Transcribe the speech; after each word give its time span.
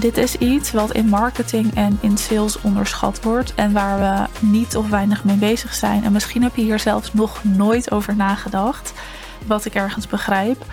dit 0.00 0.16
is 0.16 0.36
iets 0.36 0.72
wat 0.72 0.92
in 0.92 1.06
marketing 1.06 1.74
en 1.74 1.98
in 2.00 2.16
sales 2.18 2.60
onderschat 2.60 3.22
wordt 3.22 3.54
en 3.54 3.72
waar 3.72 3.98
we 3.98 4.46
niet 4.46 4.76
of 4.76 4.88
weinig 4.88 5.24
mee 5.24 5.36
bezig 5.36 5.74
zijn. 5.74 6.04
En 6.04 6.12
misschien 6.12 6.42
heb 6.42 6.56
je 6.56 6.62
hier 6.62 6.78
zelfs 6.78 7.12
nog 7.12 7.44
nooit 7.44 7.90
over 7.90 8.16
nagedacht, 8.16 8.92
wat 9.46 9.64
ik 9.64 9.74
ergens 9.74 10.06
begrijp. 10.06 10.64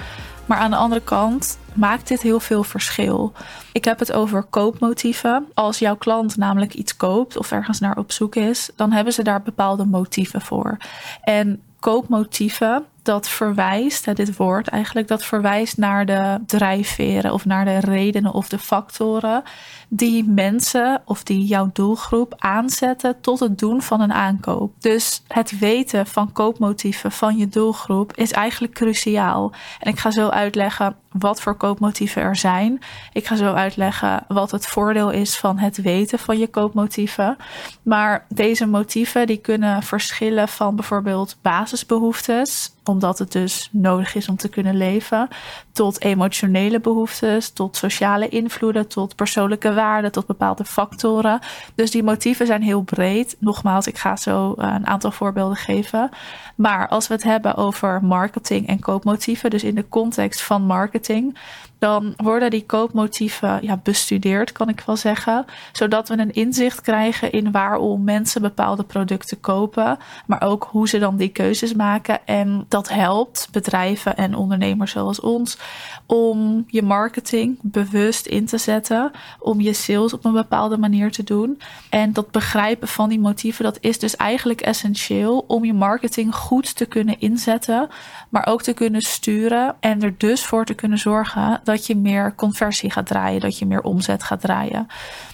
Maar 0.45 0.57
aan 0.57 0.71
de 0.71 0.77
andere 0.77 1.01
kant 1.01 1.57
maakt 1.73 2.07
dit 2.07 2.21
heel 2.21 2.39
veel 2.39 2.63
verschil. 2.63 3.33
Ik 3.71 3.85
heb 3.85 3.99
het 3.99 4.11
over 4.11 4.43
koopmotieven. 4.43 5.47
Als 5.53 5.79
jouw 5.79 5.95
klant 5.95 6.37
namelijk 6.37 6.73
iets 6.73 6.97
koopt 6.97 7.37
of 7.37 7.51
ergens 7.51 7.79
naar 7.79 7.97
op 7.97 8.11
zoek 8.11 8.35
is, 8.35 8.69
dan 8.75 8.91
hebben 8.91 9.13
ze 9.13 9.23
daar 9.23 9.41
bepaalde 9.41 9.85
motieven 9.85 10.41
voor. 10.41 10.77
En 11.23 11.61
koopmotieven, 11.79 12.85
dat 13.07 13.29
verwijst, 13.29 14.15
dit 14.15 14.37
woord 14.37 14.67
eigenlijk, 14.67 15.07
dat 15.07 15.23
verwijst 15.23 15.77
naar 15.77 16.05
de 16.05 16.39
drijfveren 16.45 17.33
of 17.33 17.45
naar 17.45 17.65
de 17.65 17.79
redenen 17.79 18.33
of 18.33 18.49
de 18.49 18.59
factoren 18.59 19.43
die 19.89 20.23
mensen 20.23 21.01
of 21.05 21.23
die 21.23 21.45
jouw 21.45 21.69
doelgroep 21.73 22.33
aanzetten 22.37 23.21
tot 23.21 23.39
het 23.39 23.59
doen 23.59 23.81
van 23.81 24.01
een 24.01 24.13
aankoop. 24.13 24.73
Dus 24.79 25.23
het 25.27 25.59
weten 25.59 26.07
van 26.07 26.31
koopmotieven 26.31 27.11
van 27.11 27.37
je 27.37 27.47
doelgroep 27.47 28.15
is 28.15 28.31
eigenlijk 28.31 28.73
cruciaal. 28.73 29.51
En 29.79 29.91
ik 29.91 29.99
ga 29.99 30.11
zo 30.11 30.29
uitleggen 30.29 30.95
wat 31.11 31.41
voor 31.41 31.55
koopmotieven 31.55 32.21
er 32.21 32.35
zijn. 32.35 32.79
Ik 33.13 33.27
ga 33.27 33.35
zo 33.35 33.53
uitleggen 33.53 34.23
wat 34.27 34.51
het 34.51 34.65
voordeel 34.65 35.09
is 35.09 35.37
van 35.37 35.57
het 35.57 35.77
weten 35.77 36.19
van 36.19 36.37
je 36.37 36.47
koopmotieven. 36.47 37.37
Maar 37.83 38.25
deze 38.29 38.65
motieven 38.65 39.27
die 39.27 39.37
kunnen 39.37 39.83
verschillen 39.83 40.47
van 40.47 40.75
bijvoorbeeld 40.75 41.37
basisbehoeftes 41.41 42.75
omdat 42.87 43.19
het 43.19 43.31
dus 43.31 43.69
nodig 43.71 44.15
is 44.15 44.29
om 44.29 44.35
te 44.35 44.49
kunnen 44.49 44.75
leven, 44.75 45.27
tot 45.71 46.01
emotionele 46.01 46.79
behoeftes, 46.79 47.49
tot 47.49 47.75
sociale 47.75 48.29
invloeden, 48.29 48.87
tot 48.87 49.15
persoonlijke 49.15 49.73
waarden, 49.73 50.11
tot 50.11 50.25
bepaalde 50.25 50.65
factoren. 50.65 51.39
Dus 51.75 51.91
die 51.91 52.03
motieven 52.03 52.45
zijn 52.45 52.61
heel 52.61 52.81
breed. 52.81 53.35
Nogmaals, 53.39 53.87
ik 53.87 53.97
ga 53.97 54.15
zo 54.15 54.53
een 54.57 54.87
aantal 54.87 55.11
voorbeelden 55.11 55.57
geven. 55.57 56.09
Maar 56.55 56.87
als 56.87 57.07
we 57.07 57.13
het 57.13 57.23
hebben 57.23 57.55
over 57.55 58.03
marketing 58.03 58.67
en 58.67 58.79
koopmotieven, 58.79 59.49
dus 59.49 59.63
in 59.63 59.75
de 59.75 59.89
context 59.89 60.41
van 60.41 60.61
marketing, 60.61 61.37
dan 61.79 62.13
worden 62.17 62.49
die 62.49 62.65
koopmotieven 62.65 63.59
ja, 63.61 63.79
bestudeerd, 63.83 64.51
kan 64.51 64.69
ik 64.69 64.83
wel 64.85 64.95
zeggen. 64.95 65.45
Zodat 65.71 66.09
we 66.09 66.17
een 66.17 66.33
inzicht 66.33 66.81
krijgen 66.81 67.31
in 67.31 67.51
waarom 67.51 68.03
mensen 68.03 68.41
bepaalde 68.41 68.83
producten 68.83 69.39
kopen. 69.39 69.97
Maar 70.25 70.41
ook 70.41 70.67
hoe 70.71 70.87
ze 70.87 70.99
dan 70.99 71.17
die 71.17 71.29
keuzes 71.29 71.73
maken. 71.73 72.25
En 72.25 72.65
dat 72.67 72.89
helpt 72.89 73.47
bedrijven 73.51 74.17
en 74.17 74.35
ondernemers 74.35 74.91
zoals 74.91 75.19
ons 75.19 75.57
om 76.05 76.63
je 76.67 76.81
marketing 76.81 77.59
bewust 77.61 78.25
in 78.25 78.45
te 78.45 78.57
zetten. 78.57 79.11
Om 79.39 79.61
je 79.61 79.73
sales 79.73 80.13
op 80.13 80.25
een 80.25 80.33
bepaalde 80.33 80.77
manier 80.77 81.11
te 81.11 81.23
doen. 81.23 81.61
En 81.89 82.13
dat 82.13 82.31
begrijpen 82.31 82.87
van 82.87 83.09
die 83.09 83.19
motieven, 83.19 83.63
dat 83.63 83.77
is 83.79 83.99
dus 83.99 84.15
eigenlijk 84.15 84.61
essentieel 84.61 85.45
om 85.47 85.65
je 85.65 85.73
marketing 85.73 86.35
goed 86.35 86.75
te 86.75 86.85
kunnen 86.85 87.19
inzetten. 87.19 87.89
Maar 88.29 88.47
ook 88.47 88.61
te 88.61 88.73
kunnen 88.73 89.01
sturen. 89.01 89.75
En 89.79 90.01
er 90.01 90.13
dus 90.17 90.45
voor 90.45 90.65
te 90.65 90.73
kunnen 90.73 90.97
zorgen 90.97 91.61
dat 91.67 91.85
je 91.85 91.95
meer 91.95 92.35
conversie 92.35 92.91
gaat 92.91 93.05
draaien, 93.05 93.41
dat 93.41 93.57
je 93.57 93.65
meer 93.65 93.81
omzet 93.81 94.23
gaat 94.23 94.41
draaien. 94.41 94.87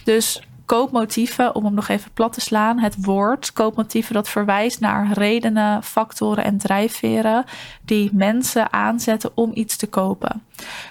Dus 0.04 0.42
koopmotieven, 0.64 1.54
om 1.54 1.64
hem 1.64 1.74
nog 1.74 1.88
even 1.88 2.10
plat 2.14 2.32
te 2.32 2.40
slaan, 2.40 2.78
het 2.78 3.04
woord 3.04 3.52
koopmotieven 3.52 4.14
dat 4.14 4.28
verwijst 4.28 4.80
naar 4.80 5.12
redenen, 5.12 5.82
factoren 5.82 6.44
en 6.44 6.58
drijfveren 6.58 7.44
die 7.84 8.10
mensen 8.12 8.72
aanzetten 8.72 9.30
om 9.34 9.50
iets 9.54 9.76
te 9.76 9.86
kopen. 9.86 10.42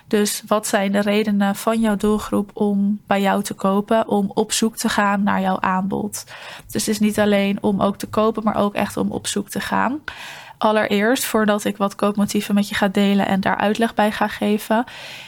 Dus 0.07 0.43
wat 0.47 0.67
zijn 0.67 0.91
de 0.91 0.99
redenen 0.99 1.55
van 1.55 1.79
jouw 1.79 1.95
doelgroep 1.95 2.51
om 2.53 2.99
bij 3.07 3.21
jou 3.21 3.43
te 3.43 3.53
kopen, 3.53 4.07
om 4.07 4.31
op 4.33 4.51
zoek 4.51 4.77
te 4.77 4.89
gaan 4.89 5.23
naar 5.23 5.41
jouw 5.41 5.59
aanbod? 5.59 6.25
Dus 6.71 6.85
het 6.85 6.87
is 6.87 6.99
niet 6.99 7.19
alleen 7.19 7.57
om 7.61 7.81
ook 7.81 7.97
te 7.97 8.07
kopen, 8.07 8.43
maar 8.43 8.55
ook 8.55 8.73
echt 8.73 8.97
om 8.97 9.11
op 9.11 9.27
zoek 9.27 9.49
te 9.49 9.59
gaan 9.59 10.01
allereerst, 10.63 11.25
voordat 11.25 11.63
ik 11.65 11.77
wat 11.77 11.95
koopmotieven 11.95 12.55
met 12.55 12.69
je 12.69 12.75
ga 12.75 12.87
delen 12.87 13.27
en 13.27 13.41
daar 13.41 13.57
uitleg 13.57 13.93
bij 13.93 14.11
ga 14.11 14.27
geven, 14.27 14.83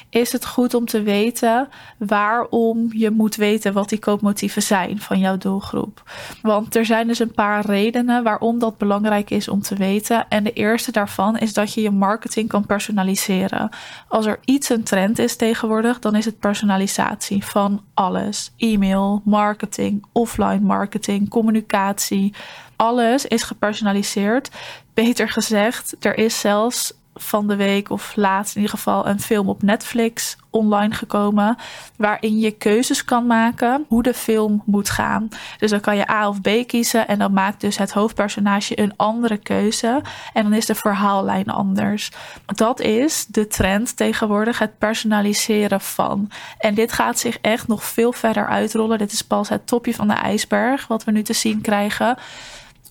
is 0.10 0.32
het 0.32 0.46
goed 0.46 0.74
om 0.74 0.86
te 0.86 1.02
weten 1.02 1.68
waarom 1.98 2.90
je 2.92 3.12
moet 3.12 3.36
weten 3.36 3.74
wat 3.74 3.90
die 3.90 4.00
koopmotieven 4.00 4.62
zijn 4.62 5.00
van 5.00 5.20
jouw 5.20 5.38
doelgroep. 5.38 6.04
Want 6.42 6.76
er 6.76 6.86
zijn 6.86 7.08
dus 7.08 7.20
een 7.20 7.32
paar 7.32 7.66
redenen 7.66 8.24
waarom 8.24 8.60
dat 8.60 8.78
belangrijk 8.78 9.30
is 9.30 9.48
om 9.48 9.62
te 9.62 9.76
weten. 9.76 10.26
En 10.30 10.44
de 10.44 10.54
eerste 10.54 10.92
daarvan 10.92 11.38
is 11.38 11.54
dat 11.54 11.74
je 11.74 11.82
je 11.82 11.92
marketing 11.92 12.48
kan 12.48 12.66
personaliseren. 12.66 13.70
Als 14.08 14.26
er 14.26 14.40
iets 14.46 14.70
een 14.70 14.84
trend 14.84 15.20
is 15.20 15.36
tegenwoordig, 15.36 16.00
dan 16.00 16.16
is 16.16 16.26
het 16.26 16.40
personalisatie 16.40 17.46
van 17.46 17.84
alles: 17.94 18.54
e-mail, 18.58 19.22
marketing, 19.26 20.06
offline 20.12 20.60
marketing, 20.60 21.30
communicatie. 21.30 22.34
Alles 22.76 23.26
is 23.26 23.44
gepersonaliseerd. 23.44 24.50
Beter 24.94 25.30
gezegd, 25.30 25.96
er 26.00 26.18
is 26.18 26.40
zelfs 26.40 26.94
van 27.16 27.48
de 27.48 27.56
week 27.56 27.90
of 27.90 28.16
laatst 28.16 28.56
in 28.56 28.62
ieder 28.62 28.78
geval 28.78 29.08
een 29.08 29.20
film 29.20 29.50
op 29.50 29.62
Netflix 29.62 30.38
online 30.50 30.94
gekomen. 30.94 31.58
Waarin 31.98 32.40
je 32.40 32.52
keuzes 32.52 33.06
kan 33.06 33.26
maken 33.26 33.86
hoe 33.88 34.04
de 34.04 34.14
film 34.14 34.64
moet 34.66 34.90
gaan. 34.90 35.30
Dus 35.58 35.70
dan 35.70 35.80
kan 35.80 35.98
je 35.98 36.10
A 36.10 36.28
of 36.30 36.42
B 36.42 36.50
kiezen. 36.68 37.08
En 37.08 37.20
dan 37.20 37.34
maakt 37.34 37.62
dus 37.62 37.78
het 37.78 37.92
hoofdpersonage 37.92 38.80
een 38.80 38.94
andere 38.96 39.38
keuze. 39.38 40.02
En 40.34 40.44
dan 40.44 40.54
is 40.54 40.66
de 40.66 40.76
verhaallijn 40.76 41.50
anders. 41.50 42.12
Dat 42.46 42.80
is 42.80 43.26
de 43.26 43.48
trend 43.48 43.98
tegenwoordig. 43.98 44.60
Het 44.60 44.78
personaliseren 44.78 45.82
van. 45.82 46.32
En 46.58 46.74
dit 46.74 46.92
gaat 46.92 47.20
zich 47.20 47.38
echt 47.42 47.68
nog 47.68 47.84
veel 47.84 48.12
verder 48.12 48.48
uitrollen. 48.48 48.98
Dit 48.98 49.12
is 49.12 49.22
pas 49.22 49.50
het 49.50 49.68
topje 49.68 49.94
van 49.94 50.08
de 50.08 50.14
ijsberg. 50.14 50.88
Wat 50.88 51.04
we 51.04 51.12
nu 51.12 51.24
te 51.24 51.34
zien 51.34 51.62
krijgen 51.62 52.18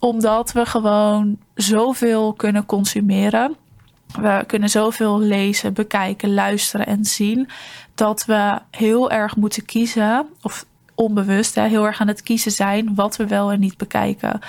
omdat 0.04 0.52
we 0.52 0.66
gewoon 0.66 1.38
zoveel 1.54 2.32
kunnen 2.32 2.66
consumeren. 2.66 3.56
We 4.20 4.44
kunnen 4.46 4.68
zoveel 4.68 5.18
lezen, 5.18 5.72
bekijken, 5.72 6.34
luisteren 6.34 6.86
en 6.86 7.04
zien. 7.04 7.48
Dat 7.94 8.24
we 8.24 8.58
heel 8.70 9.10
erg 9.10 9.36
moeten 9.36 9.64
kiezen. 9.64 10.26
Of 10.42 10.64
onbewust 10.94 11.54
hè, 11.54 11.66
heel 11.68 11.86
erg 11.86 12.00
aan 12.00 12.08
het 12.08 12.22
kiezen 12.22 12.52
zijn 12.52 12.94
wat 12.94 13.16
we 13.16 13.26
wel 13.26 13.52
en 13.52 13.60
niet 13.60 13.76
bekijken. 13.76 14.40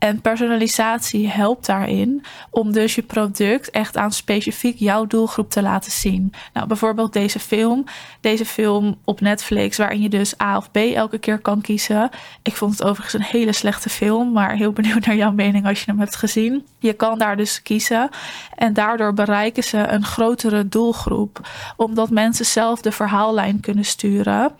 En 0.00 0.20
personalisatie 0.20 1.28
helpt 1.28 1.66
daarin 1.66 2.24
om 2.50 2.72
dus 2.72 2.94
je 2.94 3.02
product 3.02 3.70
echt 3.70 3.96
aan 3.96 4.12
specifiek 4.12 4.78
jouw 4.78 5.06
doelgroep 5.06 5.50
te 5.50 5.62
laten 5.62 5.92
zien. 5.92 6.32
Nou, 6.52 6.66
bijvoorbeeld 6.66 7.12
deze 7.12 7.38
film. 7.38 7.84
Deze 8.20 8.44
film 8.44 8.98
op 9.04 9.20
Netflix, 9.20 9.76
waarin 9.76 10.00
je 10.00 10.08
dus 10.08 10.40
A 10.40 10.56
of 10.56 10.70
B 10.70 10.76
elke 10.76 11.18
keer 11.18 11.38
kan 11.38 11.60
kiezen. 11.60 12.10
Ik 12.42 12.56
vond 12.56 12.72
het 12.72 12.82
overigens 12.82 13.14
een 13.14 13.38
hele 13.38 13.52
slechte 13.52 13.88
film, 13.88 14.32
maar 14.32 14.56
heel 14.56 14.72
benieuwd 14.72 15.06
naar 15.06 15.16
jouw 15.16 15.32
mening 15.32 15.66
als 15.66 15.78
je 15.78 15.90
hem 15.90 16.00
hebt 16.00 16.16
gezien. 16.16 16.66
Je 16.78 16.92
kan 16.92 17.18
daar 17.18 17.36
dus 17.36 17.62
kiezen 17.62 18.08
en 18.54 18.72
daardoor 18.72 19.14
bereiken 19.14 19.62
ze 19.62 19.78
een 19.78 20.04
grotere 20.04 20.68
doelgroep, 20.68 21.48
omdat 21.76 22.10
mensen 22.10 22.46
zelf 22.46 22.80
de 22.80 22.92
verhaallijn 22.92 23.60
kunnen 23.60 23.84
sturen 23.84 24.52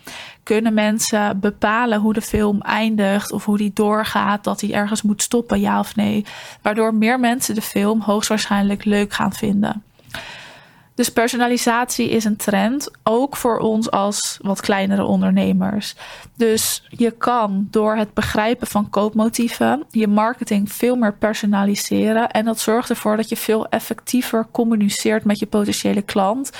kunnen 0.42 0.74
mensen 0.74 1.40
bepalen 1.40 2.00
hoe 2.00 2.12
de 2.12 2.20
film 2.20 2.60
eindigt 2.60 3.32
of 3.32 3.44
hoe 3.44 3.56
die 3.56 3.70
doorgaat, 3.74 4.44
dat 4.44 4.60
hij 4.60 4.72
ergens 4.72 5.02
moet 5.02 5.22
stoppen, 5.30 5.60
ja 5.60 5.78
of 5.78 5.96
nee. 5.96 6.24
Waardoor 6.62 6.94
meer 6.94 7.20
mensen 7.20 7.54
de 7.54 7.62
film 7.62 8.00
hoogstwaarschijnlijk 8.00 8.84
leuk 8.84 9.12
gaan 9.12 9.32
vinden. 9.32 9.82
Dus 10.94 11.08
personalisatie 11.08 12.10
is 12.10 12.24
een 12.24 12.36
trend, 12.36 12.91
ook 13.02 13.36
voor 13.36 13.58
ons 13.58 13.90
als 13.90 14.38
wat 14.42 14.60
kleinere 14.60 15.04
ondernemers. 15.04 15.94
Dus 16.40 16.82
je 16.88 17.10
kan 17.10 17.68
door 17.70 17.96
het 17.96 18.14
begrijpen 18.14 18.66
van 18.66 18.90
koopmotieven 18.90 19.84
je 19.90 20.08
marketing 20.08 20.72
veel 20.72 20.96
meer 20.96 21.14
personaliseren. 21.14 22.31
En 22.31 22.44
dat 22.44 22.60
zorgt 22.60 22.90
ervoor 22.90 23.16
dat 23.16 23.28
je 23.28 23.37
veel 23.37 23.69
effectiever 23.69 24.46
communiceert 24.50 25.25
met 25.25 25.38
je 25.38 25.46
potentiële 25.46 26.02
klant. 26.02 26.50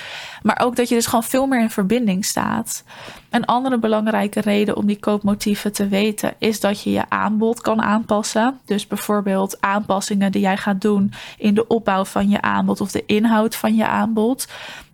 Maar 0.43 0.61
ook 0.63 0.77
dat 0.77 0.89
je 0.89 0.95
dus 0.95 1.07
gewoon 1.07 1.25
veel 1.25 1.47
meer 1.47 1.61
in 1.61 1.71
verbinding 1.71 2.25
staat. 2.25 2.85
Een 3.31 3.45
andere 3.45 3.79
belangrijke 3.79 4.41
reden 4.41 4.77
om 4.77 4.87
die 4.87 4.99
koopmotieven 4.99 5.73
te 5.73 5.89
weten 5.89 6.35
is 6.39 6.61
dat 6.61 6.83
je 6.83 6.91
je 6.91 7.05
aanbod 7.09 7.61
kan 7.61 7.83
aanpassen. 7.83 8.61
Dus 8.65 8.87
bijvoorbeeld 8.87 9.61
aanpassingen 9.61 10.33
die 10.33 10.41
jij 10.41 10.57
gaat 10.57 10.81
doen 10.81 11.13
in 11.39 11.55
de 11.55 11.67
opbouw 11.67 12.05
van 12.05 12.29
je 12.29 12.41
aanbod 12.41 12.81
of 12.81 12.91
de 12.91 13.07
inhoud 13.07 13.57
van 13.57 13.75
je 13.75 13.87
aanbod. 13.87 14.49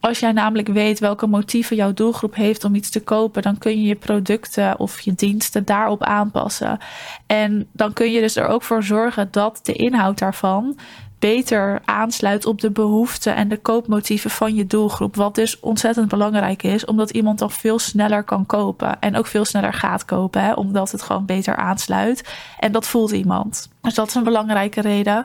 Als 0.06 0.18
jij 0.18 0.32
namelijk 0.32 0.68
weet 0.68 0.98
welke 0.98 1.26
motieven 1.26 1.76
jouw 1.76 1.92
doelgroep 1.92 2.34
heeft 2.34 2.64
om 2.64 2.74
iets 2.74 2.90
te 2.90 3.02
kopen, 3.02 3.42
dan 3.42 3.58
kun 3.58 3.80
je 3.80 3.86
je 3.86 3.94
producten 3.94 4.78
of 4.78 5.00
je 5.00 5.14
diensten 5.14 5.64
daarop 5.64 6.02
aanpassen. 6.02 6.78
En 7.26 7.68
dan 7.72 7.92
kun 7.92 8.12
je 8.12 8.20
dus 8.20 8.36
er 8.36 8.46
ook 8.46 8.62
voor 8.62 8.82
zorgen 8.82 9.28
dat 9.30 9.60
de 9.62 9.72
inhoud 9.72 10.18
daarvan 10.18 10.78
beter 11.18 11.80
aansluit 11.84 12.46
op 12.46 12.60
de 12.60 12.70
behoeften 12.70 13.34
en 13.34 13.48
de 13.48 13.56
koopmotieven 13.56 14.30
van 14.30 14.54
je 14.54 14.66
doelgroep. 14.66 15.16
Wat 15.16 15.34
dus 15.34 15.60
ontzettend 15.60 16.08
belangrijk 16.08 16.62
is, 16.62 16.84
omdat 16.84 17.10
iemand 17.10 17.38
dan 17.38 17.50
veel 17.50 17.78
sneller 17.78 18.22
kan 18.22 18.46
kopen. 18.46 19.00
En 19.00 19.16
ook 19.16 19.26
veel 19.26 19.44
sneller 19.44 19.72
gaat 19.72 20.04
kopen, 20.04 20.42
hè, 20.42 20.52
omdat 20.52 20.92
het 20.92 21.02
gewoon 21.02 21.26
beter 21.26 21.56
aansluit. 21.56 22.28
En 22.58 22.72
dat 22.72 22.86
voelt 22.86 23.10
iemand. 23.10 23.68
Dus 23.80 23.94
dat 23.94 24.08
is 24.08 24.14
een 24.14 24.24
belangrijke 24.24 24.80
reden. 24.80 25.24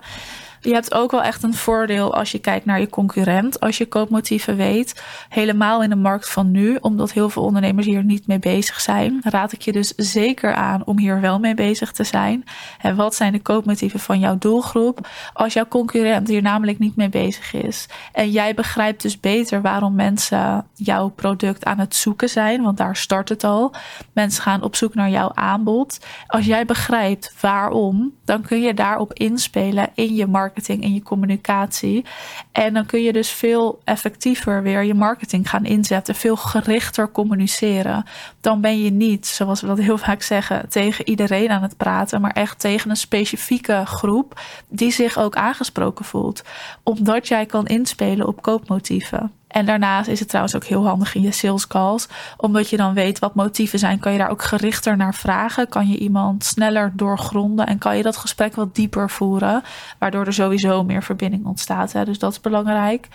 Je 0.63 0.73
hebt 0.73 0.93
ook 0.93 1.11
wel 1.11 1.23
echt 1.23 1.43
een 1.43 1.53
voordeel 1.53 2.15
als 2.15 2.31
je 2.31 2.39
kijkt 2.39 2.65
naar 2.65 2.79
je 2.79 2.89
concurrent, 2.89 3.59
als 3.59 3.77
je 3.77 3.85
koopmotieven 3.85 4.55
weet. 4.55 5.03
Helemaal 5.29 5.83
in 5.83 5.89
de 5.89 5.95
markt 5.95 6.29
van 6.29 6.51
nu, 6.51 6.77
omdat 6.81 7.11
heel 7.11 7.29
veel 7.29 7.43
ondernemers 7.43 7.85
hier 7.85 8.03
niet 8.03 8.27
mee 8.27 8.39
bezig 8.39 8.79
zijn, 8.79 9.21
raad 9.23 9.51
ik 9.51 9.61
je 9.61 9.71
dus 9.71 9.93
zeker 9.95 10.53
aan 10.53 10.85
om 10.85 10.97
hier 10.97 11.21
wel 11.21 11.39
mee 11.39 11.53
bezig 11.53 11.91
te 11.91 12.03
zijn. 12.03 12.43
En 12.81 12.95
wat 12.95 13.15
zijn 13.15 13.31
de 13.31 13.41
koopmotieven 13.41 13.99
van 13.99 14.19
jouw 14.19 14.37
doelgroep? 14.37 15.07
Als 15.33 15.53
jouw 15.53 15.67
concurrent 15.67 16.27
hier 16.27 16.41
namelijk 16.41 16.79
niet 16.79 16.95
mee 16.95 17.09
bezig 17.09 17.53
is 17.53 17.87
en 18.11 18.31
jij 18.31 18.53
begrijpt 18.53 19.01
dus 19.01 19.19
beter 19.19 19.61
waarom 19.61 19.95
mensen 19.95 20.65
jouw 20.73 21.09
product 21.09 21.65
aan 21.65 21.79
het 21.79 21.95
zoeken 21.95 22.29
zijn, 22.29 22.61
want 22.61 22.77
daar 22.77 22.95
start 22.95 23.29
het 23.29 23.43
al. 23.43 23.73
Mensen 24.13 24.43
gaan 24.43 24.63
op 24.63 24.75
zoek 24.75 24.93
naar 24.93 25.09
jouw 25.09 25.31
aanbod. 25.33 26.05
Als 26.27 26.45
jij 26.45 26.65
begrijpt 26.65 27.33
waarom, 27.39 28.13
dan 28.25 28.41
kun 28.41 28.61
je 28.61 28.73
daarop 28.73 29.13
inspelen 29.13 29.89
in 29.93 30.15
je 30.15 30.27
marketing, 30.51 30.83
in 30.83 30.93
je 30.93 31.03
communicatie. 31.03 32.05
En 32.51 32.73
dan 32.73 32.85
kun 32.85 33.01
je 33.01 33.13
dus 33.13 33.29
veel 33.29 33.81
effectiever 33.83 34.63
weer 34.63 34.83
je 34.83 34.93
marketing 34.93 35.49
gaan 35.49 35.65
inzetten, 35.65 36.15
veel 36.15 36.35
gerichter 36.35 37.11
communiceren. 37.11 38.05
Dan 38.41 38.61
ben 38.61 38.83
je 38.83 38.91
niet, 38.91 39.27
zoals 39.27 39.61
we 39.61 39.67
dat 39.67 39.77
heel 39.77 39.97
vaak 39.97 40.21
zeggen, 40.21 40.69
tegen 40.69 41.09
iedereen 41.09 41.49
aan 41.49 41.61
het 41.61 41.77
praten, 41.77 42.21
maar 42.21 42.31
echt 42.31 42.59
tegen 42.59 42.89
een 42.89 42.95
specifieke 42.95 43.81
groep 43.85 44.39
die 44.67 44.91
zich 44.91 45.17
ook 45.17 45.35
aangesproken 45.35 46.05
voelt. 46.05 46.43
Omdat 46.83 47.27
jij 47.27 47.45
kan 47.45 47.67
inspelen 47.67 48.27
op 48.27 48.41
koopmotieven. 48.41 49.31
En 49.51 49.65
daarnaast 49.65 50.07
is 50.09 50.19
het 50.19 50.27
trouwens 50.27 50.55
ook 50.55 50.63
heel 50.63 50.87
handig 50.87 51.15
in 51.15 51.21
je 51.21 51.31
sales 51.31 51.67
calls. 51.67 52.07
Omdat 52.37 52.69
je 52.69 52.77
dan 52.77 52.93
weet 52.93 53.19
wat 53.19 53.35
motieven 53.35 53.79
zijn, 53.79 53.99
kan 53.99 54.11
je 54.11 54.17
daar 54.17 54.29
ook 54.29 54.43
gerichter 54.43 54.97
naar 54.97 55.15
vragen. 55.15 55.69
Kan 55.69 55.89
je 55.89 55.97
iemand 55.97 56.43
sneller 56.43 56.91
doorgronden 56.95 57.67
en 57.67 57.77
kan 57.77 57.97
je 57.97 58.03
dat 58.03 58.17
gesprek 58.17 58.55
wat 58.55 58.75
dieper 58.75 59.09
voeren. 59.09 59.63
Waardoor 59.97 60.25
er 60.25 60.33
sowieso 60.33 60.83
meer 60.83 61.03
verbinding 61.03 61.45
ontstaat. 61.45 61.91
Hè? 61.91 62.05
Dus 62.05 62.19
dat 62.19 62.31
is 62.31 62.39
belangrijk. 62.39 63.07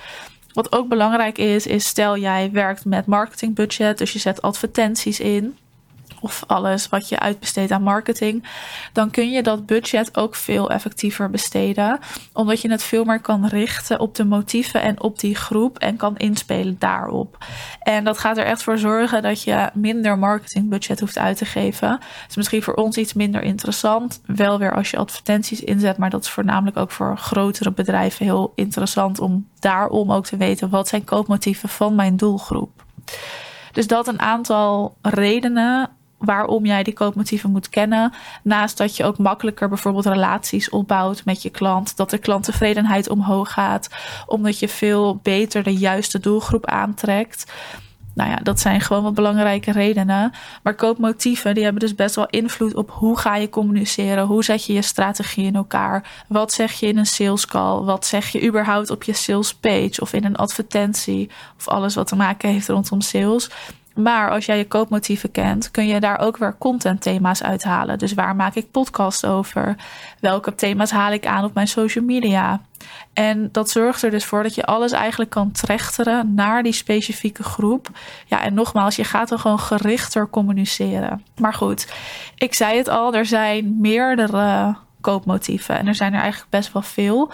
Wat 0.52 0.72
ook 0.72 0.88
belangrijk 0.88 1.38
is, 1.38 1.66
is 1.66 1.86
stel 1.86 2.16
jij 2.16 2.50
werkt 2.52 2.84
met 2.84 3.06
marketingbudget. 3.06 3.98
Dus 3.98 4.12
je 4.12 4.18
zet 4.18 4.42
advertenties 4.42 5.20
in 5.20 5.56
of 6.26 6.44
alles 6.46 6.88
wat 6.88 7.08
je 7.08 7.18
uitbesteedt 7.18 7.70
aan 7.70 7.82
marketing, 7.82 8.44
dan 8.92 9.10
kun 9.10 9.30
je 9.30 9.42
dat 9.42 9.66
budget 9.66 10.16
ook 10.16 10.34
veel 10.34 10.70
effectiever 10.70 11.30
besteden. 11.30 11.98
Omdat 12.32 12.60
je 12.60 12.70
het 12.70 12.82
veel 12.82 13.04
meer 13.04 13.20
kan 13.20 13.46
richten 13.46 14.00
op 14.00 14.14
de 14.14 14.24
motieven 14.24 14.82
en 14.82 15.00
op 15.00 15.18
die 15.18 15.34
groep 15.34 15.78
en 15.78 15.96
kan 15.96 16.16
inspelen 16.16 16.76
daarop. 16.78 17.44
En 17.82 18.04
dat 18.04 18.18
gaat 18.18 18.38
er 18.38 18.44
echt 18.44 18.62
voor 18.62 18.78
zorgen 18.78 19.22
dat 19.22 19.42
je 19.42 19.70
minder 19.74 20.18
marketingbudget 20.18 21.00
hoeft 21.00 21.18
uit 21.18 21.36
te 21.36 21.44
geven. 21.44 21.90
Het 21.90 22.30
is 22.30 22.36
misschien 22.36 22.62
voor 22.62 22.74
ons 22.74 22.96
iets 22.96 23.12
minder 23.12 23.42
interessant. 23.42 24.20
Wel 24.26 24.58
weer 24.58 24.74
als 24.74 24.90
je 24.90 24.96
advertenties 24.96 25.60
inzet, 25.60 25.98
maar 25.98 26.10
dat 26.10 26.22
is 26.22 26.30
voornamelijk 26.30 26.76
ook 26.76 26.90
voor 26.90 27.18
grotere 27.18 27.72
bedrijven 27.72 28.24
heel 28.24 28.52
interessant 28.54 29.20
om 29.20 29.48
daarom 29.58 30.12
ook 30.12 30.26
te 30.26 30.36
weten 30.36 30.70
wat 30.70 30.88
zijn 30.88 31.04
koopmotieven 31.04 31.68
van 31.68 31.94
mijn 31.94 32.16
doelgroep. 32.16 32.84
Dus 33.76 33.86
dat 33.86 34.08
een 34.08 34.20
aantal 34.20 34.96
redenen 35.02 35.90
waarom 36.18 36.66
jij 36.66 36.82
die 36.82 36.94
koopmotieven 36.94 37.50
moet 37.50 37.68
kennen. 37.68 38.12
Naast 38.42 38.78
dat 38.78 38.96
je 38.96 39.04
ook 39.04 39.18
makkelijker 39.18 39.68
bijvoorbeeld 39.68 40.06
relaties 40.06 40.68
opbouwt 40.68 41.24
met 41.24 41.42
je 41.42 41.50
klant. 41.50 41.96
Dat 41.96 42.10
de 42.10 42.18
klanttevredenheid 42.18 43.08
omhoog 43.08 43.52
gaat. 43.52 43.88
Omdat 44.26 44.58
je 44.58 44.68
veel 44.68 45.20
beter 45.22 45.62
de 45.62 45.76
juiste 45.76 46.20
doelgroep 46.20 46.66
aantrekt. 46.66 47.52
Nou 48.16 48.30
ja, 48.30 48.36
dat 48.36 48.60
zijn 48.60 48.80
gewoon 48.80 49.02
wat 49.02 49.14
belangrijke 49.14 49.72
redenen. 49.72 50.32
Maar 50.62 50.74
koopmotieven, 50.74 51.54
die 51.54 51.62
hebben 51.62 51.80
dus 51.80 51.94
best 51.94 52.14
wel 52.14 52.26
invloed 52.26 52.74
op 52.74 52.90
hoe 52.90 53.18
ga 53.18 53.36
je 53.36 53.48
communiceren. 53.48 54.26
Hoe 54.26 54.44
zet 54.44 54.64
je 54.64 54.72
je 54.72 54.82
strategie 54.82 55.46
in 55.46 55.54
elkaar? 55.54 56.24
Wat 56.28 56.52
zeg 56.52 56.72
je 56.72 56.86
in 56.86 56.98
een 56.98 57.06
sales 57.06 57.46
call? 57.46 57.80
Wat 57.80 58.06
zeg 58.06 58.28
je 58.28 58.46
überhaupt 58.46 58.90
op 58.90 59.02
je 59.02 59.12
sales 59.12 59.54
page 59.54 60.00
of 60.00 60.12
in 60.12 60.24
een 60.24 60.36
advertentie? 60.36 61.30
Of 61.58 61.68
alles 61.68 61.94
wat 61.94 62.06
te 62.06 62.16
maken 62.16 62.48
heeft 62.48 62.68
rondom 62.68 63.00
sales. 63.00 63.50
Maar 63.96 64.30
als 64.30 64.46
jij 64.46 64.58
je 64.58 64.66
koopmotieven 64.66 65.30
kent, 65.30 65.70
kun 65.70 65.86
je 65.86 66.00
daar 66.00 66.18
ook 66.18 66.36
weer 66.36 66.56
contentthema's 66.58 67.42
uithalen. 67.42 67.98
Dus 67.98 68.14
waar 68.14 68.36
maak 68.36 68.54
ik 68.54 68.70
podcasts 68.70 69.24
over? 69.24 69.76
Welke 70.20 70.54
thema's 70.54 70.90
haal 70.90 71.12
ik 71.12 71.26
aan 71.26 71.44
op 71.44 71.54
mijn 71.54 71.68
social 71.68 72.04
media? 72.04 72.60
En 73.12 73.48
dat 73.52 73.70
zorgt 73.70 74.02
er 74.02 74.10
dus 74.10 74.24
voor 74.24 74.42
dat 74.42 74.54
je 74.54 74.64
alles 74.64 74.92
eigenlijk 74.92 75.30
kan 75.30 75.52
trechteren 75.52 76.34
naar 76.34 76.62
die 76.62 76.72
specifieke 76.72 77.42
groep. 77.42 77.88
Ja, 78.26 78.42
en 78.42 78.54
nogmaals, 78.54 78.96
je 78.96 79.04
gaat 79.04 79.28
dan 79.28 79.38
gewoon 79.38 79.60
gerichter 79.60 80.28
communiceren. 80.30 81.24
Maar 81.36 81.54
goed, 81.54 81.92
ik 82.34 82.54
zei 82.54 82.76
het 82.76 82.88
al, 82.88 83.14
er 83.14 83.26
zijn 83.26 83.80
meerdere 83.80 84.76
koopmotieven. 85.00 85.78
En 85.78 85.86
er 85.86 85.94
zijn 85.94 86.14
er 86.14 86.20
eigenlijk 86.20 86.50
best 86.50 86.72
wel 86.72 86.82
veel. 86.82 87.30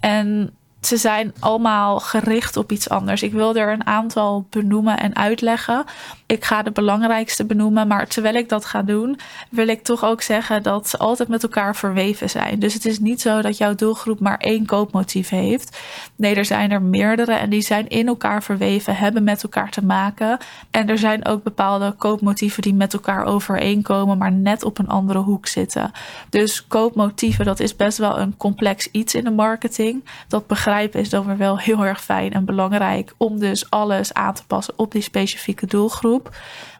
En 0.00 0.56
ze 0.86 0.96
zijn 0.96 1.34
allemaal 1.38 2.00
gericht 2.00 2.56
op 2.56 2.72
iets 2.72 2.88
anders. 2.88 3.22
Ik 3.22 3.32
wil 3.32 3.54
er 3.54 3.72
een 3.72 3.86
aantal 3.86 4.46
benoemen 4.50 4.98
en 4.98 5.16
uitleggen. 5.16 5.84
Ik 6.26 6.44
ga 6.44 6.62
de 6.62 6.70
belangrijkste 6.70 7.44
benoemen, 7.44 7.86
maar 7.86 8.06
terwijl 8.06 8.34
ik 8.34 8.48
dat 8.48 8.64
ga 8.64 8.82
doen, 8.82 9.18
wil 9.50 9.68
ik 9.68 9.82
toch 9.82 10.04
ook 10.04 10.22
zeggen 10.22 10.62
dat 10.62 10.88
ze 10.88 10.98
altijd 10.98 11.28
met 11.28 11.42
elkaar 11.42 11.76
verweven 11.76 12.30
zijn. 12.30 12.58
Dus 12.58 12.74
het 12.74 12.84
is 12.84 12.98
niet 12.98 13.20
zo 13.20 13.42
dat 13.42 13.56
jouw 13.56 13.74
doelgroep 13.74 14.20
maar 14.20 14.38
één 14.38 14.66
koopmotief 14.66 15.28
heeft. 15.28 15.78
Nee, 16.16 16.34
er 16.34 16.44
zijn 16.44 16.70
er 16.70 16.82
meerdere 16.82 17.32
en 17.32 17.50
die 17.50 17.60
zijn 17.60 17.88
in 17.88 18.06
elkaar 18.06 18.42
verweven, 18.42 18.96
hebben 18.96 19.24
met 19.24 19.42
elkaar 19.42 19.70
te 19.70 19.84
maken. 19.84 20.38
En 20.70 20.88
er 20.88 20.98
zijn 20.98 21.26
ook 21.26 21.42
bepaalde 21.42 21.92
koopmotieven 21.92 22.62
die 22.62 22.74
met 22.74 22.92
elkaar 22.92 23.24
overeenkomen, 23.24 24.18
maar 24.18 24.32
net 24.32 24.64
op 24.64 24.78
een 24.78 24.88
andere 24.88 25.18
hoek 25.18 25.46
zitten. 25.46 25.90
Dus 26.30 26.66
koopmotieven, 26.66 27.44
dat 27.44 27.60
is 27.60 27.76
best 27.76 27.98
wel 27.98 28.18
een 28.18 28.36
complex 28.36 28.88
iets 28.90 29.14
in 29.14 29.24
de 29.24 29.30
marketing. 29.30 30.04
Dat 30.28 30.46
begrijpen 30.46 31.00
is 31.00 31.10
dan 31.10 31.26
weer 31.26 31.36
wel 31.36 31.58
heel 31.58 31.84
erg 31.84 32.02
fijn 32.02 32.32
en 32.32 32.44
belangrijk 32.44 33.14
om 33.16 33.38
dus 33.38 33.70
alles 33.70 34.14
aan 34.14 34.34
te 34.34 34.46
passen 34.46 34.74
op 34.76 34.92
die 34.92 35.02
specifieke 35.02 35.66
doelgroep. 35.66 36.15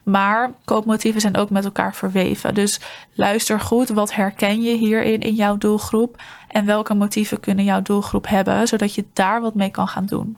Maar 0.03 0.51
koopmotieven 0.65 1.21
zijn 1.21 1.37
ook 1.37 1.49
met 1.49 1.65
elkaar 1.65 1.95
verweven. 1.95 2.53
Dus 2.53 2.79
luister 3.13 3.59
goed, 3.59 3.89
wat 3.89 4.13
herken 4.13 4.61
je 4.61 4.75
hierin 4.75 5.19
in 5.19 5.33
jouw 5.33 5.57
doelgroep? 5.57 6.21
En 6.47 6.65
welke 6.65 6.93
motieven 6.93 7.39
kunnen 7.39 7.65
jouw 7.65 7.81
doelgroep 7.81 8.27
hebben, 8.27 8.67
zodat 8.67 8.93
je 8.93 9.05
daar 9.13 9.41
wat 9.41 9.55
mee 9.55 9.69
kan 9.69 9.87
gaan 9.87 10.05
doen? 10.05 10.37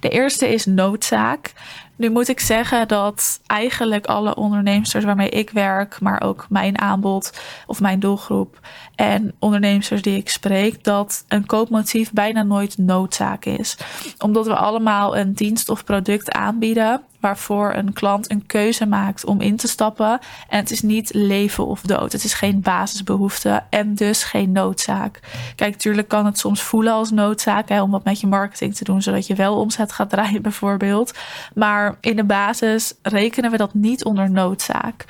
De 0.00 0.08
eerste 0.08 0.48
is 0.48 0.66
noodzaak. 0.66 1.52
Nu 1.96 2.10
moet 2.10 2.28
ik 2.28 2.40
zeggen 2.40 2.88
dat 2.88 3.40
eigenlijk 3.46 4.06
alle 4.06 4.34
ondernemers 4.34 4.92
waarmee 4.92 5.28
ik 5.28 5.50
werk, 5.50 6.00
maar 6.00 6.22
ook 6.22 6.46
mijn 6.48 6.78
aanbod 6.78 7.40
of 7.66 7.80
mijn 7.80 8.00
doelgroep 8.00 8.60
en 8.94 9.34
ondernemers 9.38 9.88
die 9.88 10.16
ik 10.16 10.28
spreek, 10.28 10.84
dat 10.84 11.24
een 11.28 11.46
koopmotief 11.46 12.12
bijna 12.12 12.42
nooit 12.42 12.78
noodzaak 12.78 13.44
is. 13.44 13.78
Omdat 14.18 14.46
we 14.46 14.54
allemaal 14.54 15.16
een 15.16 15.32
dienst 15.32 15.68
of 15.68 15.84
product 15.84 16.32
aanbieden 16.32 17.02
waarvoor 17.22 17.74
een 17.74 17.92
klant 17.92 18.30
een 18.30 18.46
keuze 18.46 18.86
maakt 18.86 19.24
om 19.24 19.40
in 19.40 19.56
te 19.56 19.68
stappen. 19.68 20.18
En 20.48 20.58
het 20.58 20.70
is 20.70 20.82
niet 20.82 21.14
leven 21.14 21.66
of 21.66 21.80
dood. 21.80 22.12
Het 22.12 22.24
is 22.24 22.34
geen 22.34 22.60
basisbehoefte 22.60 23.62
en 23.70 23.94
dus 23.94 24.24
geen 24.24 24.52
noodzaak. 24.52 25.20
Kijk, 25.56 25.72
natuurlijk 25.72 26.08
kan 26.08 26.26
het 26.26 26.38
soms 26.38 26.62
voelen 26.62 26.92
als 26.92 27.10
noodzaak 27.10 27.68
hè, 27.68 27.82
om 27.82 27.90
wat 27.90 28.04
met 28.04 28.20
je 28.20 28.26
marketing 28.26 28.74
te 28.74 28.84
doen, 28.84 29.02
zodat 29.02 29.26
je 29.26 29.34
wel 29.34 29.56
omzet 29.56 29.92
gaat 29.92 30.10
draaien, 30.10 30.42
bijvoorbeeld. 30.52 31.12
Maar 31.54 31.96
in 32.00 32.16
de 32.16 32.24
basis 32.24 32.94
rekenen 33.02 33.50
we 33.50 33.56
dat 33.56 33.74
niet 33.74 34.04
onder 34.04 34.30
noodzaak. 34.30 35.04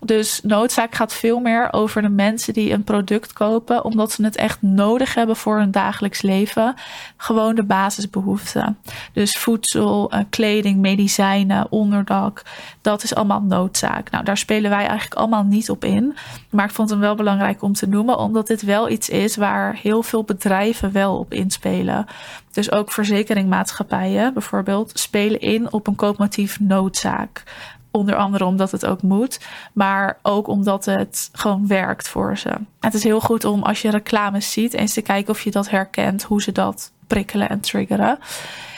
Dus 0.00 0.40
noodzaak 0.42 0.94
gaat 0.94 1.14
veel 1.14 1.40
meer 1.40 1.72
over 1.72 2.02
de 2.02 2.08
mensen 2.08 2.52
die 2.52 2.72
een 2.72 2.84
product 2.84 3.32
kopen, 3.32 3.84
omdat 3.84 4.12
ze 4.12 4.24
het 4.24 4.36
echt 4.36 4.62
nodig 4.62 5.14
hebben 5.14 5.36
voor 5.36 5.58
hun 5.58 5.70
dagelijks 5.70 6.22
leven. 6.22 6.74
Gewoon 7.16 7.54
de 7.54 7.64
basisbehoeften. 7.64 8.78
Dus 9.12 9.32
voedsel, 9.32 10.10
eh, 10.10 10.20
kleding, 10.30 10.80
medicijnen 10.80 11.55
onderdak. 11.64 12.42
Dat 12.80 13.02
is 13.02 13.14
allemaal 13.14 13.42
noodzaak. 13.42 14.10
Nou, 14.10 14.24
daar 14.24 14.36
spelen 14.36 14.70
wij 14.70 14.86
eigenlijk 14.86 15.14
allemaal 15.14 15.44
niet 15.44 15.70
op 15.70 15.84
in. 15.84 16.16
Maar 16.50 16.64
ik 16.64 16.74
vond 16.74 16.90
hem 16.90 17.00
wel 17.00 17.14
belangrijk 17.14 17.62
om 17.62 17.72
te 17.72 17.88
noemen, 17.88 18.18
omdat 18.18 18.46
dit 18.46 18.62
wel 18.62 18.88
iets 18.88 19.08
is 19.08 19.36
waar 19.36 19.78
heel 19.82 20.02
veel 20.02 20.24
bedrijven 20.24 20.92
wel 20.92 21.18
op 21.18 21.32
inspelen. 21.32 22.06
Dus 22.52 22.72
ook 22.72 22.92
verzekeringmaatschappijen 22.92 24.32
bijvoorbeeld 24.32 24.98
spelen 24.98 25.40
in 25.40 25.72
op 25.72 25.86
een 25.86 25.94
koopmotief 25.94 26.60
noodzaak. 26.60 27.42
Onder 27.90 28.14
andere 28.14 28.44
omdat 28.44 28.70
het 28.70 28.86
ook 28.86 29.02
moet, 29.02 29.40
maar 29.72 30.18
ook 30.22 30.46
omdat 30.48 30.84
het 30.84 31.28
gewoon 31.32 31.66
werkt 31.66 32.08
voor 32.08 32.38
ze. 32.38 32.50
Het 32.80 32.94
is 32.94 33.02
heel 33.02 33.20
goed 33.20 33.44
om 33.44 33.62
als 33.62 33.82
je 33.82 33.90
reclames 33.90 34.52
ziet 34.52 34.74
eens 34.74 34.92
te 34.92 35.02
kijken 35.02 35.32
of 35.32 35.40
je 35.40 35.50
dat 35.50 35.70
herkent, 35.70 36.22
hoe 36.22 36.42
ze 36.42 36.52
dat 36.52 36.92
prikkelen 37.06 37.48
en 37.48 37.60
triggeren. 37.60 38.18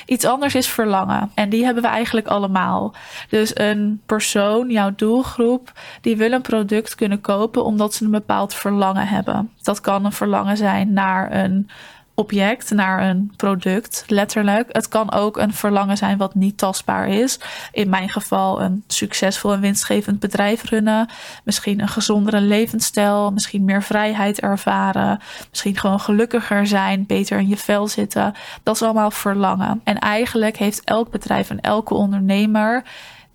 Iets 0.06 0.24
anders 0.24 0.54
is 0.54 0.68
verlangen. 0.68 1.30
En 1.34 1.48
die 1.48 1.64
hebben 1.64 1.82
we 1.82 1.88
eigenlijk 1.88 2.26
allemaal. 2.26 2.94
Dus 3.28 3.58
een 3.58 4.00
persoon, 4.06 4.70
jouw 4.70 4.92
doelgroep, 4.96 5.72
die 6.00 6.16
wil 6.16 6.32
een 6.32 6.42
product 6.42 6.94
kunnen 6.94 7.20
kopen 7.20 7.64
omdat 7.64 7.94
ze 7.94 8.04
een 8.04 8.10
bepaald 8.10 8.54
verlangen 8.54 9.06
hebben. 9.06 9.50
Dat 9.62 9.80
kan 9.80 10.04
een 10.04 10.12
verlangen 10.12 10.56
zijn 10.56 10.92
naar 10.92 11.32
een 11.32 11.70
object 12.18 12.70
naar 12.70 13.08
een 13.08 13.32
product, 13.36 14.04
letterlijk. 14.06 14.68
Het 14.72 14.88
kan 14.88 15.12
ook 15.12 15.36
een 15.36 15.52
verlangen 15.52 15.96
zijn 15.96 16.18
wat 16.18 16.34
niet 16.34 16.58
tastbaar 16.58 17.08
is. 17.08 17.38
In 17.72 17.88
mijn 17.88 18.08
geval 18.08 18.62
een 18.62 18.84
succesvol 18.86 19.52
en 19.52 19.60
winstgevend 19.60 20.20
bedrijf 20.20 20.64
runnen. 20.64 21.08
Misschien 21.44 21.80
een 21.80 21.88
gezondere 21.88 22.40
levensstijl. 22.40 23.30
Misschien 23.30 23.64
meer 23.64 23.82
vrijheid 23.82 24.40
ervaren. 24.40 25.20
Misschien 25.50 25.76
gewoon 25.76 26.00
gelukkiger 26.00 26.66
zijn, 26.66 27.06
beter 27.06 27.38
in 27.38 27.48
je 27.48 27.56
vel 27.56 27.88
zitten. 27.88 28.34
Dat 28.62 28.74
is 28.74 28.82
allemaal 28.82 29.10
verlangen. 29.10 29.80
En 29.84 29.98
eigenlijk 29.98 30.56
heeft 30.56 30.84
elk 30.84 31.10
bedrijf 31.10 31.50
en 31.50 31.60
elke 31.60 31.94
ondernemer 31.94 32.84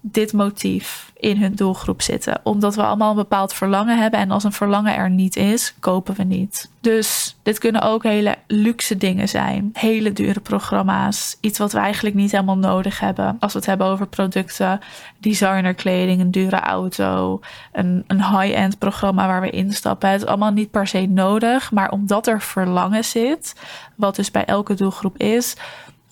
dit 0.05 0.33
motief 0.33 1.11
in 1.17 1.37
hun 1.37 1.55
doelgroep 1.55 2.01
zitten. 2.01 2.39
Omdat 2.43 2.75
we 2.75 2.83
allemaal 2.83 3.09
een 3.09 3.15
bepaald 3.15 3.53
verlangen 3.53 3.97
hebben. 3.97 4.19
En 4.19 4.31
als 4.31 4.43
een 4.43 4.51
verlangen 4.51 4.95
er 4.95 5.09
niet 5.09 5.35
is, 5.35 5.73
kopen 5.79 6.15
we 6.15 6.23
niet. 6.23 6.69
Dus 6.81 7.35
dit 7.43 7.59
kunnen 7.59 7.81
ook 7.81 8.03
hele 8.03 8.35
luxe 8.47 8.97
dingen 8.97 9.29
zijn. 9.29 9.69
Hele 9.73 10.13
dure 10.13 10.39
programma's. 10.39 11.37
Iets 11.41 11.57
wat 11.57 11.71
we 11.71 11.79
eigenlijk 11.79 12.15
niet 12.15 12.31
helemaal 12.31 12.57
nodig 12.57 12.99
hebben. 12.99 13.37
Als 13.39 13.53
we 13.53 13.59
het 13.59 13.67
hebben 13.67 13.87
over 13.87 14.07
producten, 14.07 14.79
designerkleding, 15.17 16.21
een 16.21 16.31
dure 16.31 16.59
auto, 16.59 17.39
een, 17.71 18.03
een 18.07 18.39
high-end 18.39 18.77
programma 18.77 19.27
waar 19.27 19.41
we 19.41 19.49
instappen. 19.49 20.09
Het 20.09 20.21
is 20.21 20.27
allemaal 20.27 20.51
niet 20.51 20.71
per 20.71 20.87
se 20.87 21.05
nodig. 21.05 21.71
Maar 21.71 21.91
omdat 21.91 22.27
er 22.27 22.41
verlangen 22.41 23.03
zit, 23.03 23.55
wat 23.95 24.15
dus 24.15 24.31
bij 24.31 24.45
elke 24.45 24.73
doelgroep 24.73 25.17
is, 25.17 25.55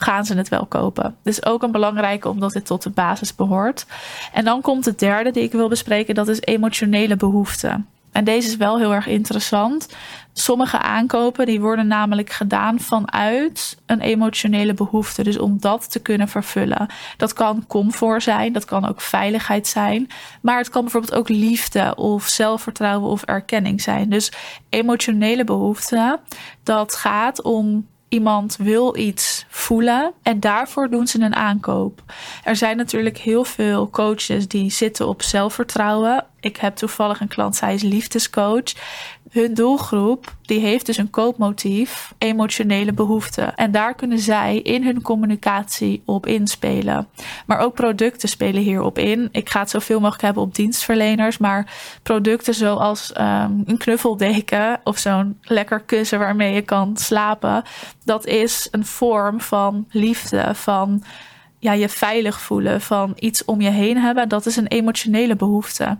gaan 0.01 0.25
ze 0.25 0.35
het 0.35 0.49
wel 0.49 0.65
kopen. 0.65 1.15
Dus 1.23 1.45
ook 1.45 1.63
een 1.63 1.71
belangrijke 1.71 2.29
omdat 2.29 2.51
dit 2.51 2.65
tot 2.65 2.83
de 2.83 2.89
basis 2.89 3.35
behoort. 3.35 3.85
En 4.33 4.45
dan 4.45 4.61
komt 4.61 4.85
het 4.85 4.99
derde 4.99 5.31
die 5.31 5.43
ik 5.43 5.51
wil 5.51 5.69
bespreken, 5.69 6.15
dat 6.15 6.27
is 6.27 6.41
emotionele 6.41 7.15
behoeften. 7.15 7.87
En 8.11 8.23
deze 8.23 8.47
is 8.47 8.55
wel 8.57 8.77
heel 8.77 8.93
erg 8.93 9.07
interessant. 9.07 9.87
Sommige 10.33 10.77
aankopen 10.79 11.45
die 11.45 11.61
worden 11.61 11.87
namelijk 11.87 12.29
gedaan 12.29 12.79
vanuit 12.79 13.77
een 13.85 14.01
emotionele 14.01 14.73
behoefte. 14.73 15.23
Dus 15.23 15.37
om 15.37 15.57
dat 15.59 15.91
te 15.91 15.99
kunnen 15.99 16.27
vervullen. 16.27 16.87
Dat 17.17 17.33
kan 17.33 17.67
comfort 17.67 18.23
zijn, 18.23 18.53
dat 18.53 18.65
kan 18.65 18.87
ook 18.87 19.01
veiligheid 19.01 19.67
zijn. 19.67 20.07
Maar 20.41 20.57
het 20.57 20.69
kan 20.69 20.81
bijvoorbeeld 20.81 21.15
ook 21.15 21.29
liefde 21.29 21.95
of 21.95 22.27
zelfvertrouwen 22.27 23.09
of 23.09 23.23
erkenning 23.23 23.81
zijn. 23.81 24.09
Dus 24.09 24.31
emotionele 24.69 25.43
behoeften, 25.43 26.19
dat 26.63 26.95
gaat 26.95 27.41
om 27.41 27.87
iemand 28.11 28.55
wil 28.55 28.97
iets 28.97 29.45
voelen 29.49 30.11
en 30.21 30.39
daarvoor 30.39 30.89
doen 30.89 31.07
ze 31.07 31.21
een 31.21 31.35
aankoop. 31.35 32.03
Er 32.43 32.55
zijn 32.55 32.77
natuurlijk 32.77 33.17
heel 33.17 33.43
veel 33.43 33.89
coaches 33.89 34.47
die 34.47 34.71
zitten 34.71 35.07
op 35.07 35.21
zelfvertrouwen. 35.21 36.25
Ik 36.39 36.57
heb 36.57 36.75
toevallig 36.75 37.19
een 37.19 37.27
klant, 37.27 37.55
zij 37.55 37.73
is 37.73 37.81
liefdescoach 37.81 38.73
hun 39.31 39.53
doelgroep 39.53 40.35
die 40.41 40.59
heeft 40.59 40.85
dus 40.85 40.97
een 40.97 41.09
koopmotief, 41.09 42.13
emotionele 42.17 42.93
behoeften. 42.93 43.55
En 43.55 43.71
daar 43.71 43.95
kunnen 43.95 44.19
zij 44.19 44.57
in 44.57 44.83
hun 44.83 45.01
communicatie 45.01 46.01
op 46.05 46.25
inspelen. 46.25 47.07
Maar 47.45 47.59
ook 47.59 47.73
producten 47.73 48.29
spelen 48.29 48.61
hierop 48.61 48.97
in. 48.97 49.29
Ik 49.31 49.49
ga 49.49 49.59
het 49.59 49.69
zoveel 49.69 49.99
mogelijk 49.99 50.21
hebben 50.23 50.43
op 50.43 50.55
dienstverleners. 50.55 51.37
Maar 51.37 51.73
producten 52.03 52.53
zoals 52.53 53.13
um, 53.17 53.63
een 53.65 53.77
knuffeldeken 53.77 54.79
of 54.83 54.97
zo'n 54.97 55.39
lekker 55.41 55.79
kussen 55.79 56.19
waarmee 56.19 56.53
je 56.53 56.61
kan 56.61 56.97
slapen. 56.97 57.63
Dat 58.03 58.25
is 58.25 58.67
een 58.71 58.85
vorm 58.85 59.41
van 59.41 59.85
liefde, 59.89 60.55
van 60.55 61.03
ja, 61.61 61.73
je 61.73 61.89
veilig 61.89 62.41
voelen, 62.41 62.81
van 62.81 63.13
iets 63.19 63.45
om 63.45 63.61
je 63.61 63.69
heen 63.69 63.97
hebben, 63.97 64.29
dat 64.29 64.45
is 64.45 64.55
een 64.55 64.67
emotionele 64.67 65.35
behoefte. 65.35 65.97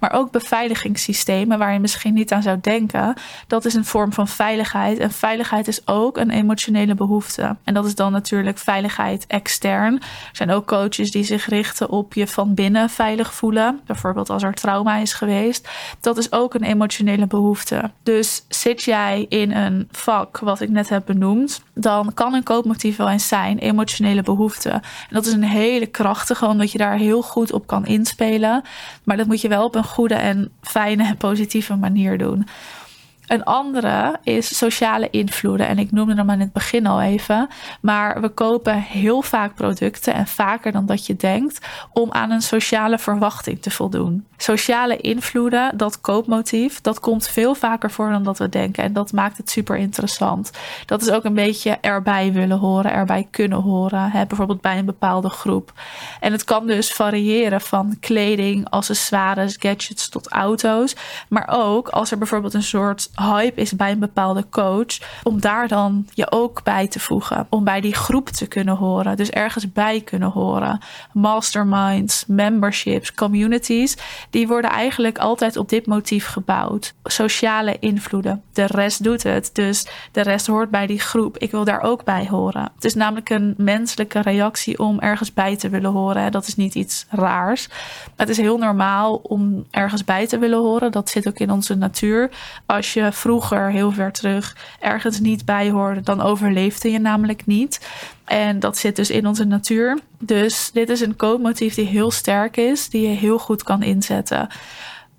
Maar 0.00 0.12
ook 0.12 0.30
beveiligingssystemen, 0.30 1.58
waar 1.58 1.72
je 1.72 1.78
misschien 1.78 2.14
niet 2.14 2.32
aan 2.32 2.42
zou 2.42 2.58
denken, 2.60 3.14
dat 3.46 3.64
is 3.64 3.74
een 3.74 3.84
vorm 3.84 4.12
van 4.12 4.28
veiligheid. 4.28 4.98
En 4.98 5.10
veiligheid 5.10 5.68
is 5.68 5.86
ook 5.86 6.16
een 6.16 6.30
emotionele 6.30 6.94
behoefte. 6.94 7.56
En 7.64 7.74
dat 7.74 7.84
is 7.84 7.94
dan 7.94 8.12
natuurlijk 8.12 8.58
veiligheid 8.58 9.26
extern. 9.26 9.94
Er 9.94 10.00
zijn 10.32 10.50
ook 10.50 10.66
coaches 10.66 11.10
die 11.10 11.24
zich 11.24 11.46
richten 11.46 11.90
op 11.90 12.14
je 12.14 12.26
van 12.26 12.54
binnen 12.54 12.90
veilig 12.90 13.34
voelen. 13.34 13.80
Bijvoorbeeld 13.86 14.30
als 14.30 14.42
er 14.42 14.54
trauma 14.54 14.96
is 14.96 15.12
geweest. 15.12 15.68
Dat 16.00 16.18
is 16.18 16.32
ook 16.32 16.54
een 16.54 16.64
emotionele 16.64 17.26
behoefte. 17.26 17.90
Dus 18.02 18.44
zit 18.48 18.82
jij 18.82 19.26
in 19.28 19.52
een 19.52 19.88
vak 19.90 20.38
wat 20.38 20.60
ik 20.60 20.68
net 20.68 20.88
heb 20.88 21.02
benoemd, 21.06 21.62
dan 21.74 22.14
kan 22.14 22.34
een 22.34 22.42
koopmotief 22.42 22.96
wel 22.96 23.08
eens 23.08 23.28
zijn 23.28 23.58
emotionele 23.58 24.22
behoefte. 24.22 24.82
En 25.08 25.14
dat 25.14 25.26
is 25.26 25.32
een 25.32 25.42
hele 25.42 25.86
krachtige, 25.86 26.46
omdat 26.46 26.72
je 26.72 26.78
daar 26.78 26.96
heel 26.96 27.22
goed 27.22 27.52
op 27.52 27.66
kan 27.66 27.86
inspelen. 27.86 28.62
Maar 29.04 29.16
dat 29.16 29.26
moet 29.26 29.40
je 29.40 29.48
wel 29.48 29.64
op 29.64 29.74
een 29.74 29.84
goede 29.84 30.14
en 30.14 30.50
fijne 30.62 31.04
en 31.04 31.16
positieve 31.16 31.74
manier 31.74 32.18
doen. 32.18 32.46
Een 33.26 33.44
andere 33.44 34.16
is 34.22 34.56
sociale 34.56 35.10
invloeden. 35.10 35.66
En 35.66 35.78
ik 35.78 35.92
noemde 35.92 36.14
hem 36.14 36.30
aan 36.30 36.40
het 36.40 36.52
begin 36.52 36.86
al 36.86 37.00
even. 37.00 37.48
Maar 37.80 38.20
we 38.20 38.28
kopen 38.28 38.80
heel 38.80 39.22
vaak 39.22 39.54
producten 39.54 40.14
en 40.14 40.26
vaker 40.26 40.72
dan 40.72 40.86
dat 40.86 41.06
je 41.06 41.16
denkt 41.16 41.66
om 41.92 42.12
aan 42.12 42.30
een 42.30 42.42
sociale 42.42 42.98
verwachting 42.98 43.62
te 43.62 43.70
voldoen. 43.70 44.26
Sociale 44.36 44.96
invloeden, 44.96 45.76
dat 45.76 46.00
koopmotief, 46.00 46.80
dat 46.80 47.00
komt 47.00 47.28
veel 47.28 47.54
vaker 47.54 47.90
voor 47.90 48.10
dan 48.10 48.22
dat 48.22 48.38
we 48.38 48.48
denken. 48.48 48.84
En 48.84 48.92
dat 48.92 49.12
maakt 49.12 49.36
het 49.36 49.50
super 49.50 49.76
interessant. 49.76 50.50
Dat 50.86 51.02
is 51.02 51.10
ook 51.10 51.24
een 51.24 51.34
beetje 51.34 51.78
erbij 51.80 52.32
willen 52.32 52.58
horen, 52.58 52.92
erbij 52.92 53.26
kunnen 53.30 53.60
horen. 53.60 54.10
Hè? 54.10 54.26
Bijvoorbeeld 54.26 54.60
bij 54.60 54.78
een 54.78 54.84
bepaalde 54.84 55.28
groep. 55.28 55.72
En 56.20 56.32
het 56.32 56.44
kan 56.44 56.66
dus 56.66 56.92
variëren 56.92 57.60
van 57.60 57.96
kleding, 58.00 58.70
accessoires, 58.70 59.56
gadgets 59.58 60.08
tot 60.08 60.28
auto's. 60.28 60.96
Maar 61.28 61.48
ook 61.50 61.88
als 61.88 62.10
er 62.10 62.18
bijvoorbeeld 62.18 62.54
een 62.54 62.62
soort 62.62 63.10
hype 63.16 63.60
is 63.60 63.76
bij 63.76 63.90
een 63.90 63.98
bepaalde 63.98 64.46
coach, 64.50 64.98
om 65.22 65.40
daar 65.40 65.68
dan 65.68 66.06
je 66.14 66.32
ook 66.32 66.62
bij 66.62 66.88
te 66.88 67.00
voegen. 67.00 67.46
Om 67.50 67.64
bij 67.64 67.80
die 67.80 67.94
groep 67.94 68.28
te 68.28 68.46
kunnen 68.46 68.76
horen. 68.76 69.16
Dus 69.16 69.30
ergens 69.30 69.72
bij 69.72 70.00
kunnen 70.00 70.30
horen. 70.30 70.80
Masterminds, 71.12 72.24
memberships, 72.26 73.14
communities, 73.14 73.96
die 74.30 74.48
worden 74.48 74.70
eigenlijk 74.70 75.18
altijd 75.18 75.56
op 75.56 75.68
dit 75.68 75.86
motief 75.86 76.26
gebouwd. 76.26 76.94
Sociale 77.04 77.76
invloeden. 77.78 78.42
De 78.52 78.66
rest 78.66 79.02
doet 79.02 79.22
het. 79.22 79.50
Dus 79.52 79.86
de 80.12 80.20
rest 80.20 80.46
hoort 80.46 80.70
bij 80.70 80.86
die 80.86 81.00
groep. 81.00 81.38
Ik 81.38 81.50
wil 81.50 81.64
daar 81.64 81.80
ook 81.80 82.04
bij 82.04 82.26
horen. 82.30 82.70
Het 82.74 82.84
is 82.84 82.94
namelijk 82.94 83.30
een 83.30 83.54
menselijke 83.56 84.20
reactie 84.20 84.78
om 84.78 85.00
ergens 85.00 85.32
bij 85.32 85.56
te 85.56 85.68
willen 85.68 85.90
horen. 85.90 86.32
Dat 86.32 86.46
is 86.46 86.56
niet 86.56 86.74
iets 86.74 87.06
raars. 87.08 87.68
Het 88.16 88.28
is 88.28 88.36
heel 88.36 88.58
normaal 88.58 89.14
om 89.14 89.66
ergens 89.70 90.04
bij 90.04 90.26
te 90.26 90.38
willen 90.38 90.58
horen. 90.58 90.92
Dat 90.92 91.08
zit 91.08 91.28
ook 91.28 91.38
in 91.38 91.50
onze 91.50 91.74
natuur. 91.74 92.30
Als 92.66 92.92
je 92.92 93.03
vroeger, 93.12 93.70
heel 93.70 93.92
ver 93.92 94.12
terug, 94.12 94.56
ergens 94.80 95.20
niet 95.20 95.44
bij 95.44 95.70
hoorde, 95.70 96.00
dan 96.00 96.20
overleefde 96.20 96.90
je 96.90 96.98
namelijk 96.98 97.46
niet. 97.46 97.86
En 98.24 98.60
dat 98.60 98.78
zit 98.78 98.96
dus 98.96 99.10
in 99.10 99.26
onze 99.26 99.44
natuur. 99.44 99.98
Dus 100.18 100.70
dit 100.72 100.88
is 100.88 101.00
een 101.00 101.16
koopmotief 101.16 101.74
die 101.74 101.86
heel 101.86 102.10
sterk 102.10 102.56
is, 102.56 102.88
die 102.88 103.08
je 103.08 103.14
heel 103.14 103.38
goed 103.38 103.62
kan 103.62 103.82
inzetten 103.82 104.48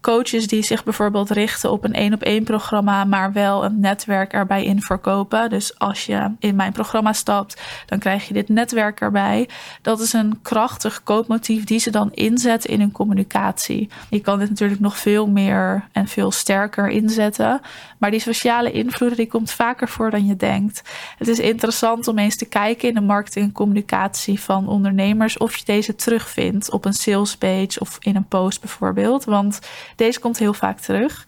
coaches 0.05 0.47
die 0.47 0.63
zich 0.63 0.83
bijvoorbeeld 0.83 1.29
richten 1.29 1.71
op 1.71 1.83
een 1.83 1.93
één 1.93 2.13
op 2.13 2.21
één 2.21 2.43
programma, 2.43 3.03
maar 3.03 3.33
wel 3.33 3.65
een 3.65 3.79
netwerk 3.79 4.33
erbij 4.33 4.63
in 4.63 4.81
verkopen. 4.81 5.49
Dus 5.49 5.79
als 5.79 6.05
je 6.05 6.31
in 6.39 6.55
mijn 6.55 6.71
programma 6.71 7.13
stapt, 7.13 7.61
dan 7.85 7.99
krijg 7.99 8.27
je 8.27 8.33
dit 8.33 8.49
netwerk 8.49 8.99
erbij. 8.99 9.49
Dat 9.81 9.99
is 9.99 10.13
een 10.13 10.39
krachtig 10.41 11.03
koopmotief 11.03 11.63
die 11.63 11.79
ze 11.79 11.89
dan 11.89 12.11
inzetten 12.13 12.69
in 12.69 12.79
hun 12.79 12.91
communicatie. 12.91 13.89
Je 14.09 14.19
kan 14.19 14.39
dit 14.39 14.49
natuurlijk 14.49 14.79
nog 14.79 14.97
veel 14.97 15.27
meer 15.27 15.87
en 15.91 16.07
veel 16.07 16.31
sterker 16.31 16.87
inzetten. 16.87 17.61
Maar 17.97 18.11
die 18.11 18.19
sociale 18.19 18.71
invloeden 18.71 19.17
die 19.17 19.27
komt 19.27 19.51
vaker 19.51 19.87
voor 19.89 20.11
dan 20.11 20.25
je 20.25 20.35
denkt. 20.35 20.81
Het 21.17 21.27
is 21.27 21.39
interessant 21.39 22.07
om 22.07 22.17
eens 22.17 22.35
te 22.35 22.45
kijken 22.45 22.87
in 22.87 22.93
de 22.93 23.01
marketing 23.01 23.45
en 23.45 23.51
communicatie 23.51 24.39
van 24.39 24.67
ondernemers 24.67 25.37
of 25.37 25.55
je 25.55 25.65
deze 25.65 25.95
terugvindt 25.95 26.71
op 26.71 26.85
een 26.85 26.93
salespage 26.93 27.79
of 27.79 27.97
in 27.99 28.15
een 28.15 28.27
post 28.27 28.59
bijvoorbeeld. 28.59 29.23
Want 29.23 29.59
deze 29.95 30.19
komt 30.19 30.37
heel 30.37 30.53
vaak 30.53 30.79
terug. 30.79 31.25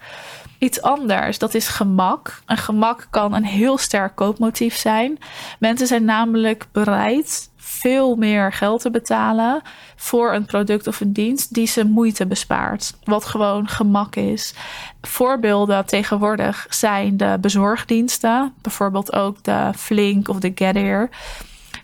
Iets 0.60 0.82
anders, 0.82 1.38
dat 1.38 1.54
is 1.54 1.68
gemak. 1.68 2.42
Een 2.46 2.58
gemak 2.58 3.08
kan 3.10 3.34
een 3.34 3.46
heel 3.46 3.78
sterk 3.78 4.16
koopmotief 4.16 4.76
zijn. 4.76 5.20
Mensen 5.60 5.88
zijn 5.88 6.06
namelijk 6.06 6.68
bereid 6.72 7.50
veel 7.56 8.16
meer 8.16 8.54
geld 8.54 8.82
te 8.82 8.92
betalen 8.92 9.62
voor 9.96 10.34
een 10.34 10.46
product 10.46 10.88
of 10.88 11.02
een 11.02 11.14
dienst 11.14 11.54
die 11.54 11.68
ze 11.68 11.86
moeite 11.86 12.28
bespaart. 12.28 12.94
Wat 13.04 13.26
gewoon 13.26 13.68
gemak 13.68 14.16
is. 14.16 14.54
Voorbeelden 15.02 15.86
tegenwoordig 15.86 16.66
zijn 16.70 17.18
de 17.18 17.38
bezorgdiensten, 17.42 18.54
bijvoorbeeld 18.62 19.14
ook 19.14 19.44
de 19.44 19.72
Flink 19.76 20.28
of 20.28 20.40
de 20.40 20.52
Getir. 20.56 21.10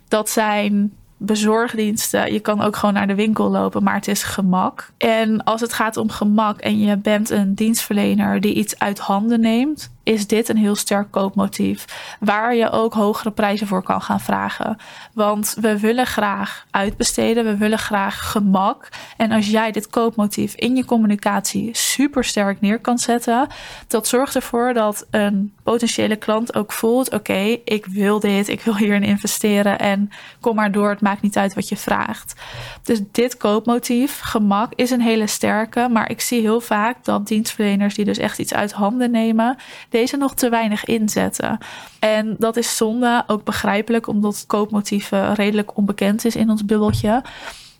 Dat 0.07 0.29
zijn 0.29 0.93
bezorgdiensten. 1.25 2.33
Je 2.33 2.39
kan 2.39 2.61
ook 2.61 2.75
gewoon 2.75 2.93
naar 2.93 3.07
de 3.07 3.15
winkel 3.15 3.49
lopen, 3.49 3.83
maar 3.83 3.95
het 3.95 4.07
is 4.07 4.23
gemak. 4.23 4.91
En 4.97 5.43
als 5.43 5.61
het 5.61 5.73
gaat 5.73 5.97
om 5.97 6.09
gemak 6.09 6.59
en 6.59 6.79
je 6.79 6.97
bent 6.97 7.29
een 7.29 7.55
dienstverlener 7.55 8.41
die 8.41 8.53
iets 8.53 8.79
uit 8.79 8.99
handen 8.99 9.39
neemt, 9.39 9.92
is 10.03 10.27
dit 10.27 10.49
een 10.49 10.57
heel 10.57 10.75
sterk 10.75 11.11
koopmotief. 11.11 11.85
Waar 12.19 12.55
je 12.55 12.69
ook 12.69 12.93
hogere 12.93 13.31
prijzen 13.31 13.67
voor 13.67 13.83
kan 13.83 14.01
gaan 14.01 14.19
vragen. 14.19 14.77
Want 15.13 15.55
we 15.61 15.79
willen 15.79 16.05
graag 16.05 16.65
uitbesteden, 16.71 17.45
we 17.45 17.57
willen 17.57 17.77
graag 17.77 18.31
gemak. 18.31 18.89
En 19.17 19.31
als 19.31 19.49
jij 19.49 19.71
dit 19.71 19.87
koopmotief 19.87 20.55
in 20.55 20.75
je 20.75 20.85
communicatie 20.85 21.69
super 21.71 22.23
sterk 22.23 22.61
neer 22.61 22.79
kan 22.79 22.97
zetten, 22.97 23.47
dat 23.87 24.07
zorgt 24.07 24.35
ervoor 24.35 24.73
dat 24.73 25.07
een 25.09 25.53
potentiële 25.63 26.15
klant 26.15 26.55
ook 26.55 26.71
voelt: 26.71 27.13
oké, 27.13 27.57
ik 27.63 27.85
wil 27.85 28.19
dit, 28.19 28.47
ik 28.47 28.61
wil 28.61 28.77
hierin 28.77 29.03
investeren 29.03 29.79
en 29.79 30.09
kom 30.39 30.55
maar 30.55 30.71
door, 30.71 30.89
het 30.89 31.01
maakt 31.01 31.21
niet 31.21 31.37
uit 31.37 31.53
wat 31.53 31.69
je 31.69 31.77
vraagt. 31.77 32.33
Dus 32.83 32.99
dit 33.11 33.37
koopmotief, 33.37 34.19
gemak, 34.19 34.73
is 34.75 34.91
een 34.91 35.01
hele 35.01 35.27
sterke, 35.27 35.87
maar 35.91 36.09
ik 36.09 36.21
zie 36.21 36.41
heel 36.41 36.61
vaak 36.61 37.03
dat 37.03 37.27
dienstverleners 37.27 37.95
die 37.95 38.05
dus 38.05 38.17
echt 38.17 38.39
iets 38.39 38.53
uit 38.53 38.71
handen 38.71 39.11
nemen, 39.11 39.57
deze 39.93 40.17
nog 40.17 40.33
te 40.33 40.49
weinig 40.49 40.85
inzetten. 40.85 41.57
En 41.99 42.35
dat 42.39 42.57
is 42.57 42.77
zonde, 42.77 43.23
ook 43.27 43.43
begrijpelijk, 43.43 44.07
omdat 44.07 44.43
koopmotieven 44.47 45.33
redelijk 45.33 45.77
onbekend 45.77 46.25
is 46.25 46.35
in 46.35 46.49
ons 46.49 46.65
bubbeltje. 46.65 47.23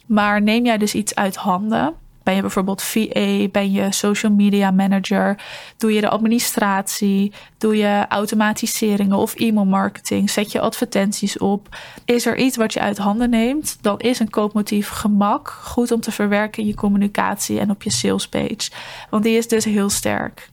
Maar 0.06 0.42
neem 0.42 0.66
jij 0.66 0.78
dus 0.78 0.94
iets 0.94 1.16
uit 1.16 1.36
handen, 1.36 1.94
ben 2.24 2.36
je 2.36 2.42
bijvoorbeeld 2.42 2.82
VA? 2.82 3.48
Ben 3.52 3.72
je 3.72 3.92
social 3.92 4.32
media 4.32 4.72
manager? 4.72 5.40
Doe 5.78 5.94
je 5.94 6.02
de 6.02 6.10
administratie? 6.10 7.32
Doe 7.58 7.78
je 7.78 8.06
automatiseringen 8.10 9.18
of 9.18 9.36
e-mail 9.36 9.66
marketing? 9.66 10.30
Zet 10.30 10.52
je 10.52 10.60
advertenties 10.60 11.38
op? 11.38 11.78
Is 12.06 12.26
er 12.26 12.38
iets 12.38 12.58
wat 12.58 12.74
je 12.74 12.80
uit 12.80 12.98
handen 12.98 13.30
neemt? 13.30 13.78
Dan 13.82 14.00
is 14.00 14.20
een 14.20 14.30
koopmotief 14.30 14.90
gemak 14.90 15.50
goed 15.50 15.92
om 15.92 16.02
te 16.02 16.12
verwerken 16.12 16.62
in 16.62 16.68
je 16.68 16.76
communicatie 16.76 17.60
en 17.60 17.70
op 17.70 17.84
je 17.84 17.92
salespage. 17.92 18.72
Want 19.10 19.24
die 19.24 19.38
is 19.38 19.48
dus 19.48 19.66
heel 19.66 19.90
sterk. 19.90 20.52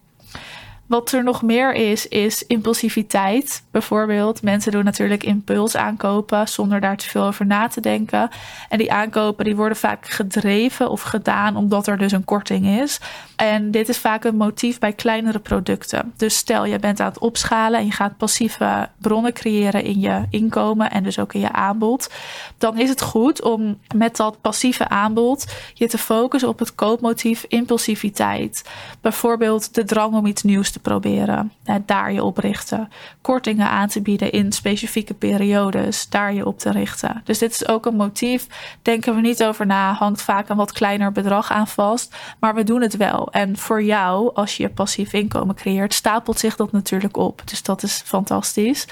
Wat 0.91 1.13
er 1.13 1.25
nog 1.25 1.43
meer 1.43 1.75
is, 1.75 2.09
is 2.09 2.47
impulsiviteit. 2.47 3.63
Bijvoorbeeld, 3.71 4.43
mensen 4.43 4.73
doen 4.73 4.85
natuurlijk 4.85 5.23
impuls 5.23 5.77
aankopen 5.77 6.49
zonder 6.49 6.81
daar 6.81 6.97
te 6.97 7.09
veel 7.09 7.25
over 7.25 7.47
na 7.47 7.69
te 7.69 7.81
denken. 7.81 8.31
En 8.69 8.79
die 8.79 8.93
aankopen 8.93 9.45
die 9.45 9.57
worden 9.57 9.77
vaak 9.77 10.09
gedreven 10.09 10.91
of 10.91 11.03
gedaan 11.03 11.57
omdat 11.57 11.87
er 11.87 11.99
dus 11.99 12.13
een 12.13 12.25
korting 12.25 12.67
is. 12.67 13.01
En 13.37 13.71
dit 13.71 13.89
is 13.89 13.99
vaak 13.99 14.25
een 14.25 14.37
motief 14.37 14.79
bij 14.79 14.93
kleinere 14.93 15.39
producten. 15.39 16.13
Dus 16.17 16.37
stel 16.37 16.65
je 16.65 16.79
bent 16.79 17.01
aan 17.01 17.09
het 17.09 17.19
opschalen 17.19 17.81
en 17.81 17.87
je 17.87 17.93
gaat 17.93 18.17
passieve 18.17 18.89
bronnen 18.99 19.33
creëren 19.33 19.85
in 19.85 20.01
je 20.01 20.23
inkomen 20.31 20.91
en 20.91 21.03
dus 21.03 21.19
ook 21.19 21.35
in 21.35 21.41
je 21.41 21.53
aanbod. 21.53 22.11
Dan 22.59 22.79
is 22.79 22.89
het 22.89 23.03
goed 23.03 23.43
om 23.43 23.79
met 23.95 24.17
dat 24.17 24.41
passieve 24.41 24.89
aanbod 24.89 25.55
je 25.75 25.89
te 25.89 25.99
focussen 25.99 26.49
op 26.49 26.59
het 26.59 26.75
koopmotief 26.75 27.45
impulsiviteit. 27.49 28.69
Bijvoorbeeld 29.01 29.75
de 29.75 29.85
drang 29.85 30.15
om 30.15 30.27
iets 30.27 30.43
nieuws 30.43 30.71
te 30.71 30.80
proberen. 30.81 31.53
Daar 31.87 32.13
je 32.13 32.25
op 32.25 32.39
richten. 32.39 32.89
Kortingen 33.21 33.69
aan 33.69 33.89
te 33.89 34.03
bieden 34.03 34.33
in 34.33 34.53
specifieke 34.53 35.15
periodes. 35.15 36.09
Daar 36.09 36.33
je 36.33 36.47
op 36.47 36.59
te 36.59 36.71
richten. 36.71 37.23
Dus 37.25 37.39
dit 37.39 37.51
is 37.51 37.69
ook 37.69 37.87
een 37.87 37.97
motief. 37.97 38.47
Denken 38.83 39.15
we 39.15 39.21
niet 39.21 39.45
over 39.45 39.67
na. 39.67 39.93
Hangt 39.93 40.23
vaak 40.23 40.49
een 40.49 40.57
wat 40.57 40.73
kleiner 40.73 41.13
bedrag 41.13 41.53
aan 41.53 41.69
vast. 41.69 42.17
Maar 42.39 42.55
we 42.55 42.65
doen 42.65 42.81
het 42.81 42.97
wel. 42.97 43.29
En 43.33 43.57
voor 43.57 43.83
jou, 43.83 44.35
als 44.35 44.57
je 44.57 44.63
je 44.63 44.69
passief 44.69 45.13
inkomen 45.13 45.55
creëert, 45.55 45.95
stapelt 45.95 46.39
zich 46.39 46.57
dat 46.57 46.73
natuurlijk 46.73 47.17
op. 47.17 47.43
Dus 47.45 47.63
dat 47.63 47.83
is 47.83 48.03
fantastisch. 48.05 48.87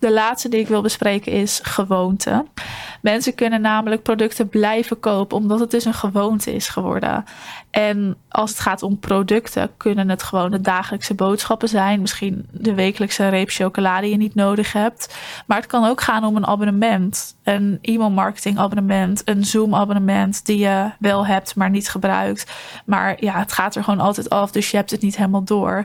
De 0.00 0.12
laatste 0.12 0.48
die 0.48 0.60
ik 0.60 0.68
wil 0.68 0.82
bespreken 0.82 1.32
is 1.32 1.60
gewoonte. 1.62 2.46
Mensen 3.02 3.34
kunnen 3.34 3.60
namelijk 3.60 4.02
producten 4.02 4.48
blijven 4.48 5.00
kopen 5.00 5.36
omdat 5.36 5.60
het 5.60 5.70
dus 5.70 5.84
een 5.84 5.94
gewoonte 5.94 6.54
is 6.54 6.68
geworden. 6.68 7.24
En 7.70 8.16
als 8.28 8.50
het 8.50 8.60
gaat 8.60 8.82
om 8.82 8.98
producten, 8.98 9.70
kunnen 9.76 10.08
het 10.08 10.22
gewoon 10.22 10.50
de 10.50 10.60
dagelijkse 10.60 11.14
boodschappen 11.14 11.68
zijn. 11.68 12.00
Misschien 12.00 12.48
de 12.50 12.74
wekelijkse 12.74 13.28
reep 13.28 13.50
chocolade 13.50 14.02
die 14.02 14.10
je 14.10 14.16
niet 14.16 14.34
nodig 14.34 14.72
hebt. 14.72 15.16
Maar 15.46 15.56
het 15.56 15.66
kan 15.66 15.84
ook 15.84 16.00
gaan 16.00 16.24
om 16.24 16.36
een 16.36 16.46
abonnement. 16.46 17.36
Een 17.42 17.78
e-mail 17.82 18.10
marketing 18.10 18.58
abonnement. 18.58 19.22
Een 19.24 19.44
Zoom 19.44 19.74
abonnement 19.74 20.46
die 20.46 20.58
je 20.58 20.90
wel 20.98 21.26
hebt, 21.26 21.54
maar 21.54 21.70
niet 21.70 21.88
gebruikt. 21.88 22.52
Maar 22.84 23.24
ja, 23.24 23.38
het 23.38 23.52
gaat 23.52 23.74
er 23.74 23.84
gewoon 23.84 24.00
altijd 24.00 24.30
af. 24.30 24.50
Dus 24.50 24.70
je 24.70 24.76
hebt 24.76 24.90
het 24.90 25.02
niet 25.02 25.16
helemaal 25.16 25.44
door 25.44 25.84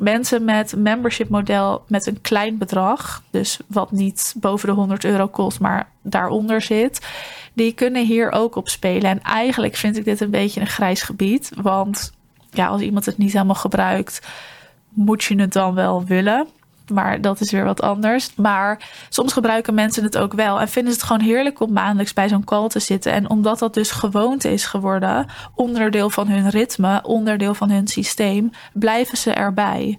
mensen 0.00 0.44
met 0.44 0.76
membership 0.76 1.28
model 1.28 1.84
met 1.88 2.06
een 2.06 2.20
klein 2.20 2.58
bedrag, 2.58 3.22
dus 3.30 3.58
wat 3.66 3.90
niet 3.90 4.34
boven 4.36 4.68
de 4.68 4.74
100 4.74 5.04
euro 5.04 5.26
kost, 5.26 5.60
maar 5.60 5.88
daaronder 6.02 6.62
zit, 6.62 7.06
die 7.52 7.72
kunnen 7.72 8.06
hier 8.06 8.32
ook 8.32 8.56
op 8.56 8.68
spelen. 8.68 9.10
En 9.10 9.22
eigenlijk 9.22 9.76
vind 9.76 9.96
ik 9.96 10.04
dit 10.04 10.20
een 10.20 10.30
beetje 10.30 10.60
een 10.60 10.66
grijs 10.66 11.02
gebied, 11.02 11.52
want 11.62 12.12
ja, 12.50 12.66
als 12.66 12.80
iemand 12.80 13.06
het 13.06 13.18
niet 13.18 13.32
helemaal 13.32 13.54
gebruikt, 13.54 14.26
moet 14.88 15.24
je 15.24 15.40
het 15.40 15.52
dan 15.52 15.74
wel 15.74 16.04
willen. 16.04 16.46
Maar 16.92 17.20
dat 17.20 17.40
is 17.40 17.50
weer 17.50 17.64
wat 17.64 17.82
anders. 17.82 18.34
Maar 18.34 18.90
soms 19.08 19.32
gebruiken 19.32 19.74
mensen 19.74 20.02
het 20.02 20.18
ook 20.18 20.32
wel 20.32 20.60
en 20.60 20.68
vinden 20.68 20.92
ze 20.92 20.98
het 20.98 21.06
gewoon 21.06 21.26
heerlijk 21.26 21.60
om 21.60 21.72
maandelijks 21.72 22.12
bij 22.12 22.28
zo'n 22.28 22.44
call 22.44 22.68
te 22.68 22.80
zitten. 22.80 23.12
En 23.12 23.30
omdat 23.30 23.58
dat 23.58 23.74
dus 23.74 23.90
gewoonte 23.90 24.52
is 24.52 24.64
geworden, 24.64 25.26
onderdeel 25.54 26.10
van 26.10 26.28
hun 26.28 26.50
ritme, 26.50 27.02
onderdeel 27.02 27.54
van 27.54 27.70
hun 27.70 27.88
systeem, 27.88 28.50
blijven 28.72 29.18
ze 29.18 29.32
erbij. 29.32 29.98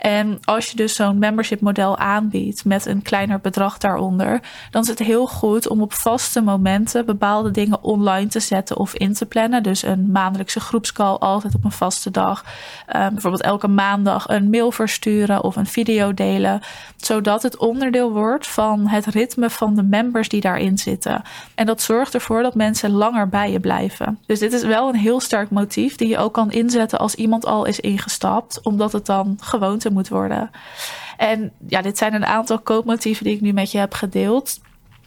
En 0.00 0.38
als 0.44 0.70
je 0.70 0.76
dus 0.76 0.94
zo'n 0.94 1.18
membership 1.18 1.60
model 1.60 1.98
aanbiedt 1.98 2.64
met 2.64 2.86
een 2.86 3.02
kleiner 3.02 3.40
bedrag 3.40 3.78
daaronder, 3.78 4.40
dan 4.70 4.82
is 4.82 4.88
het 4.88 4.98
heel 4.98 5.26
goed 5.26 5.68
om 5.68 5.82
op 5.82 5.92
vaste 5.92 6.40
momenten 6.40 7.06
bepaalde 7.06 7.50
dingen 7.50 7.82
online 7.82 8.28
te 8.28 8.40
zetten 8.40 8.76
of 8.76 8.94
in 8.94 9.12
te 9.12 9.26
plannen. 9.26 9.62
Dus 9.62 9.82
een 9.82 10.10
maandelijkse 10.10 10.60
groepscall 10.60 11.14
altijd 11.14 11.54
op 11.54 11.64
een 11.64 11.72
vaste 11.72 12.10
dag. 12.10 12.44
Um, 12.96 13.10
bijvoorbeeld 13.10 13.42
elke 13.42 13.68
maandag 13.68 14.28
een 14.28 14.50
mail 14.50 14.72
versturen 14.72 15.44
of 15.44 15.56
een 15.56 15.66
video 15.66 16.14
delen, 16.14 16.60
zodat 16.96 17.42
het 17.42 17.56
onderdeel 17.56 18.12
wordt 18.12 18.46
van 18.46 18.86
het 18.86 19.06
ritme 19.06 19.50
van 19.50 19.74
de 19.74 19.82
members 19.82 20.28
die 20.28 20.40
daarin 20.40 20.78
zitten. 20.78 21.22
En 21.54 21.66
dat 21.66 21.82
zorgt 21.82 22.14
ervoor 22.14 22.42
dat 22.42 22.54
mensen 22.54 22.90
langer 22.90 23.28
bij 23.28 23.52
je 23.52 23.60
blijven. 23.60 24.18
Dus 24.26 24.38
dit 24.38 24.52
is 24.52 24.62
wel 24.62 24.88
een 24.88 24.94
heel 24.94 25.20
sterk 25.20 25.50
motief 25.50 25.96
die 25.96 26.08
je 26.08 26.18
ook 26.18 26.34
kan 26.34 26.50
inzetten 26.50 26.98
als 26.98 27.14
iemand 27.14 27.46
al 27.46 27.64
is 27.64 27.80
ingestapt, 27.80 28.60
omdat 28.62 28.92
het 28.92 29.06
dan 29.06 29.38
gewoonte 29.40 29.89
moet 29.90 30.08
worden. 30.08 30.50
En 31.16 31.52
ja, 31.66 31.82
dit 31.82 31.98
zijn 31.98 32.14
een 32.14 32.26
aantal 32.26 32.58
koopmotieven 32.58 33.24
die 33.24 33.34
ik 33.34 33.40
nu 33.40 33.52
met 33.52 33.72
je 33.72 33.78
heb 33.78 33.94
gedeeld. 33.94 34.60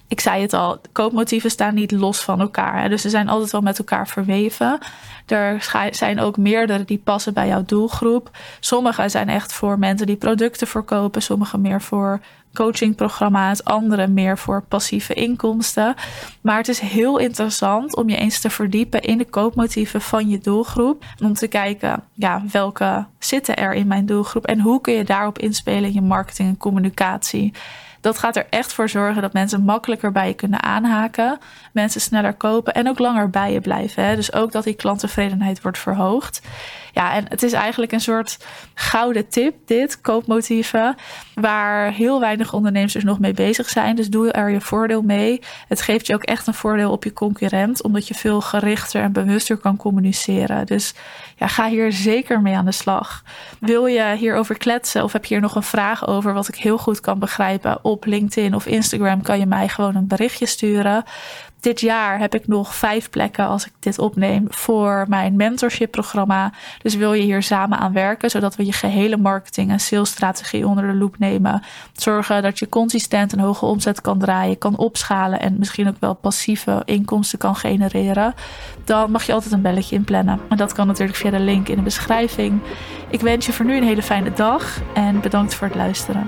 Ik 0.07 0.19
zei 0.19 0.41
het 0.41 0.53
al, 0.53 0.81
koopmotieven 0.91 1.51
staan 1.51 1.73
niet 1.73 1.91
los 1.91 2.21
van 2.21 2.39
elkaar. 2.39 2.81
Hè? 2.81 2.89
Dus 2.89 3.01
ze 3.01 3.09
zijn 3.09 3.29
altijd 3.29 3.51
wel 3.51 3.61
met 3.61 3.79
elkaar 3.79 4.07
verweven. 4.07 4.79
Er 5.25 5.89
zijn 5.91 6.19
ook 6.19 6.37
meerdere 6.37 6.85
die 6.85 6.97
passen 6.97 7.33
bij 7.33 7.47
jouw 7.47 7.63
doelgroep. 7.65 8.29
Sommige 8.59 9.09
zijn 9.09 9.29
echt 9.29 9.53
voor 9.53 9.79
mensen 9.79 10.07
die 10.07 10.15
producten 10.15 10.67
verkopen, 10.67 11.21
sommige 11.21 11.57
meer 11.57 11.81
voor 11.81 12.19
coachingprogramma's, 12.53 13.63
andere 13.63 14.07
meer 14.07 14.37
voor 14.37 14.63
passieve 14.67 15.13
inkomsten. 15.13 15.95
Maar 16.41 16.57
het 16.57 16.67
is 16.67 16.79
heel 16.79 17.17
interessant 17.17 17.95
om 17.95 18.09
je 18.09 18.17
eens 18.17 18.39
te 18.39 18.49
verdiepen 18.49 19.01
in 19.01 19.17
de 19.17 19.25
koopmotieven 19.25 20.01
van 20.01 20.29
je 20.29 20.37
doelgroep. 20.37 21.03
Om 21.23 21.33
te 21.33 21.47
kijken, 21.47 22.03
ja, 22.13 22.43
welke 22.51 23.05
zitten 23.19 23.55
er 23.55 23.73
in 23.73 23.87
mijn 23.87 24.05
doelgroep 24.05 24.45
en 24.45 24.59
hoe 24.59 24.81
kun 24.81 24.93
je 24.93 25.03
daarop 25.03 25.39
inspelen 25.39 25.83
in 25.83 25.93
je 25.93 26.01
marketing 26.01 26.49
en 26.49 26.57
communicatie. 26.57 27.53
Dat 28.03 28.17
gaat 28.17 28.35
er 28.35 28.45
echt 28.49 28.73
voor 28.73 28.89
zorgen 28.89 29.21
dat 29.21 29.33
mensen 29.33 29.63
makkelijker 29.63 30.11
bij 30.11 30.27
je 30.27 30.33
kunnen 30.33 30.63
aanhaken, 30.63 31.37
mensen 31.71 32.01
sneller 32.01 32.33
kopen 32.33 32.73
en 32.73 32.89
ook 32.89 32.99
langer 32.99 33.29
bij 33.29 33.53
je 33.53 33.61
blijven. 33.61 34.05
Hè? 34.05 34.15
Dus 34.15 34.33
ook 34.33 34.51
dat 34.51 34.63
die 34.63 34.73
klanttevredenheid 34.73 35.61
wordt 35.61 35.77
verhoogd. 35.77 36.41
Ja, 36.91 37.13
en 37.13 37.25
het 37.27 37.43
is 37.43 37.53
eigenlijk 37.53 37.91
een 37.91 38.01
soort 38.01 38.45
gouden 38.73 39.27
tip, 39.27 39.55
dit, 39.65 40.01
koopmotieven, 40.01 40.95
waar 41.35 41.91
heel 41.91 42.19
weinig 42.19 42.53
ondernemers 42.53 42.93
dus 42.93 43.03
nog 43.03 43.19
mee 43.19 43.33
bezig 43.33 43.69
zijn. 43.69 43.95
Dus 43.95 44.09
doe 44.09 44.31
er 44.31 44.49
je 44.49 44.61
voordeel 44.61 45.01
mee. 45.01 45.41
Het 45.67 45.81
geeft 45.81 46.07
je 46.07 46.13
ook 46.13 46.23
echt 46.23 46.47
een 46.47 46.53
voordeel 46.53 46.91
op 46.91 47.03
je 47.03 47.13
concurrent, 47.13 47.83
omdat 47.83 48.07
je 48.07 48.13
veel 48.13 48.41
gerichter 48.41 49.01
en 49.01 49.11
bewuster 49.11 49.57
kan 49.57 49.77
communiceren. 49.77 50.65
Dus 50.65 50.93
ja, 51.35 51.47
ga 51.47 51.67
hier 51.67 51.91
zeker 51.91 52.41
mee 52.41 52.55
aan 52.55 52.65
de 52.65 52.71
slag. 52.71 53.23
Wil 53.59 53.85
je 53.85 54.15
hierover 54.15 54.57
kletsen 54.57 55.03
of 55.03 55.13
heb 55.13 55.25
je 55.25 55.33
hier 55.33 55.43
nog 55.43 55.55
een 55.55 55.63
vraag 55.63 56.07
over, 56.07 56.33
wat 56.33 56.47
ik 56.47 56.55
heel 56.55 56.77
goed 56.77 56.99
kan 56.99 57.19
begrijpen? 57.19 57.85
Op 57.93 58.05
LinkedIn 58.05 58.55
of 58.55 58.65
Instagram 58.65 59.21
kan 59.21 59.39
je 59.39 59.45
mij 59.45 59.67
gewoon 59.67 59.95
een 59.95 60.07
berichtje 60.07 60.45
sturen 60.45 61.03
dit 61.63 61.81
jaar 61.81 62.19
heb 62.19 62.35
ik 62.35 62.47
nog 62.47 62.75
vijf 62.75 63.09
plekken 63.09 63.47
als 63.47 63.65
ik 63.65 63.71
dit 63.79 63.99
opneem 63.99 64.45
voor 64.49 65.05
mijn 65.07 65.35
mentorship 65.35 65.91
programma. 65.91 66.51
Dus 66.81 66.95
wil 66.95 67.13
je 67.13 67.23
hier 67.23 67.43
samen 67.43 67.77
aan 67.77 67.93
werken, 67.93 68.29
zodat 68.29 68.55
we 68.55 68.65
je 68.65 68.71
gehele 68.71 69.17
marketing 69.17 69.71
en 69.71 69.79
salesstrategie 69.79 70.67
onder 70.67 70.87
de 70.87 70.93
loep 70.93 71.17
nemen. 71.17 71.61
Zorgen 71.93 72.41
dat 72.41 72.59
je 72.59 72.69
consistent 72.69 73.33
een 73.33 73.39
hoge 73.39 73.65
omzet 73.65 74.01
kan 74.01 74.19
draaien, 74.19 74.57
kan 74.57 74.77
opschalen 74.77 75.39
en 75.39 75.55
misschien 75.59 75.87
ook 75.87 75.99
wel 75.99 76.13
passieve 76.13 76.81
inkomsten 76.85 77.39
kan 77.39 77.55
genereren. 77.55 78.33
Dan 78.83 79.11
mag 79.11 79.23
je 79.23 79.33
altijd 79.33 79.53
een 79.53 79.61
belletje 79.61 79.95
inplannen. 79.95 80.39
En 80.49 80.57
dat 80.57 80.73
kan 80.73 80.87
natuurlijk 80.87 81.17
via 81.17 81.31
de 81.31 81.39
link 81.39 81.67
in 81.67 81.75
de 81.75 81.81
beschrijving. 81.81 82.61
Ik 83.09 83.21
wens 83.21 83.45
je 83.45 83.53
voor 83.53 83.65
nu 83.65 83.77
een 83.77 83.83
hele 83.83 84.03
fijne 84.03 84.33
dag 84.33 84.81
en 84.93 85.21
bedankt 85.21 85.55
voor 85.55 85.67
het 85.67 85.75
luisteren. 85.75 86.27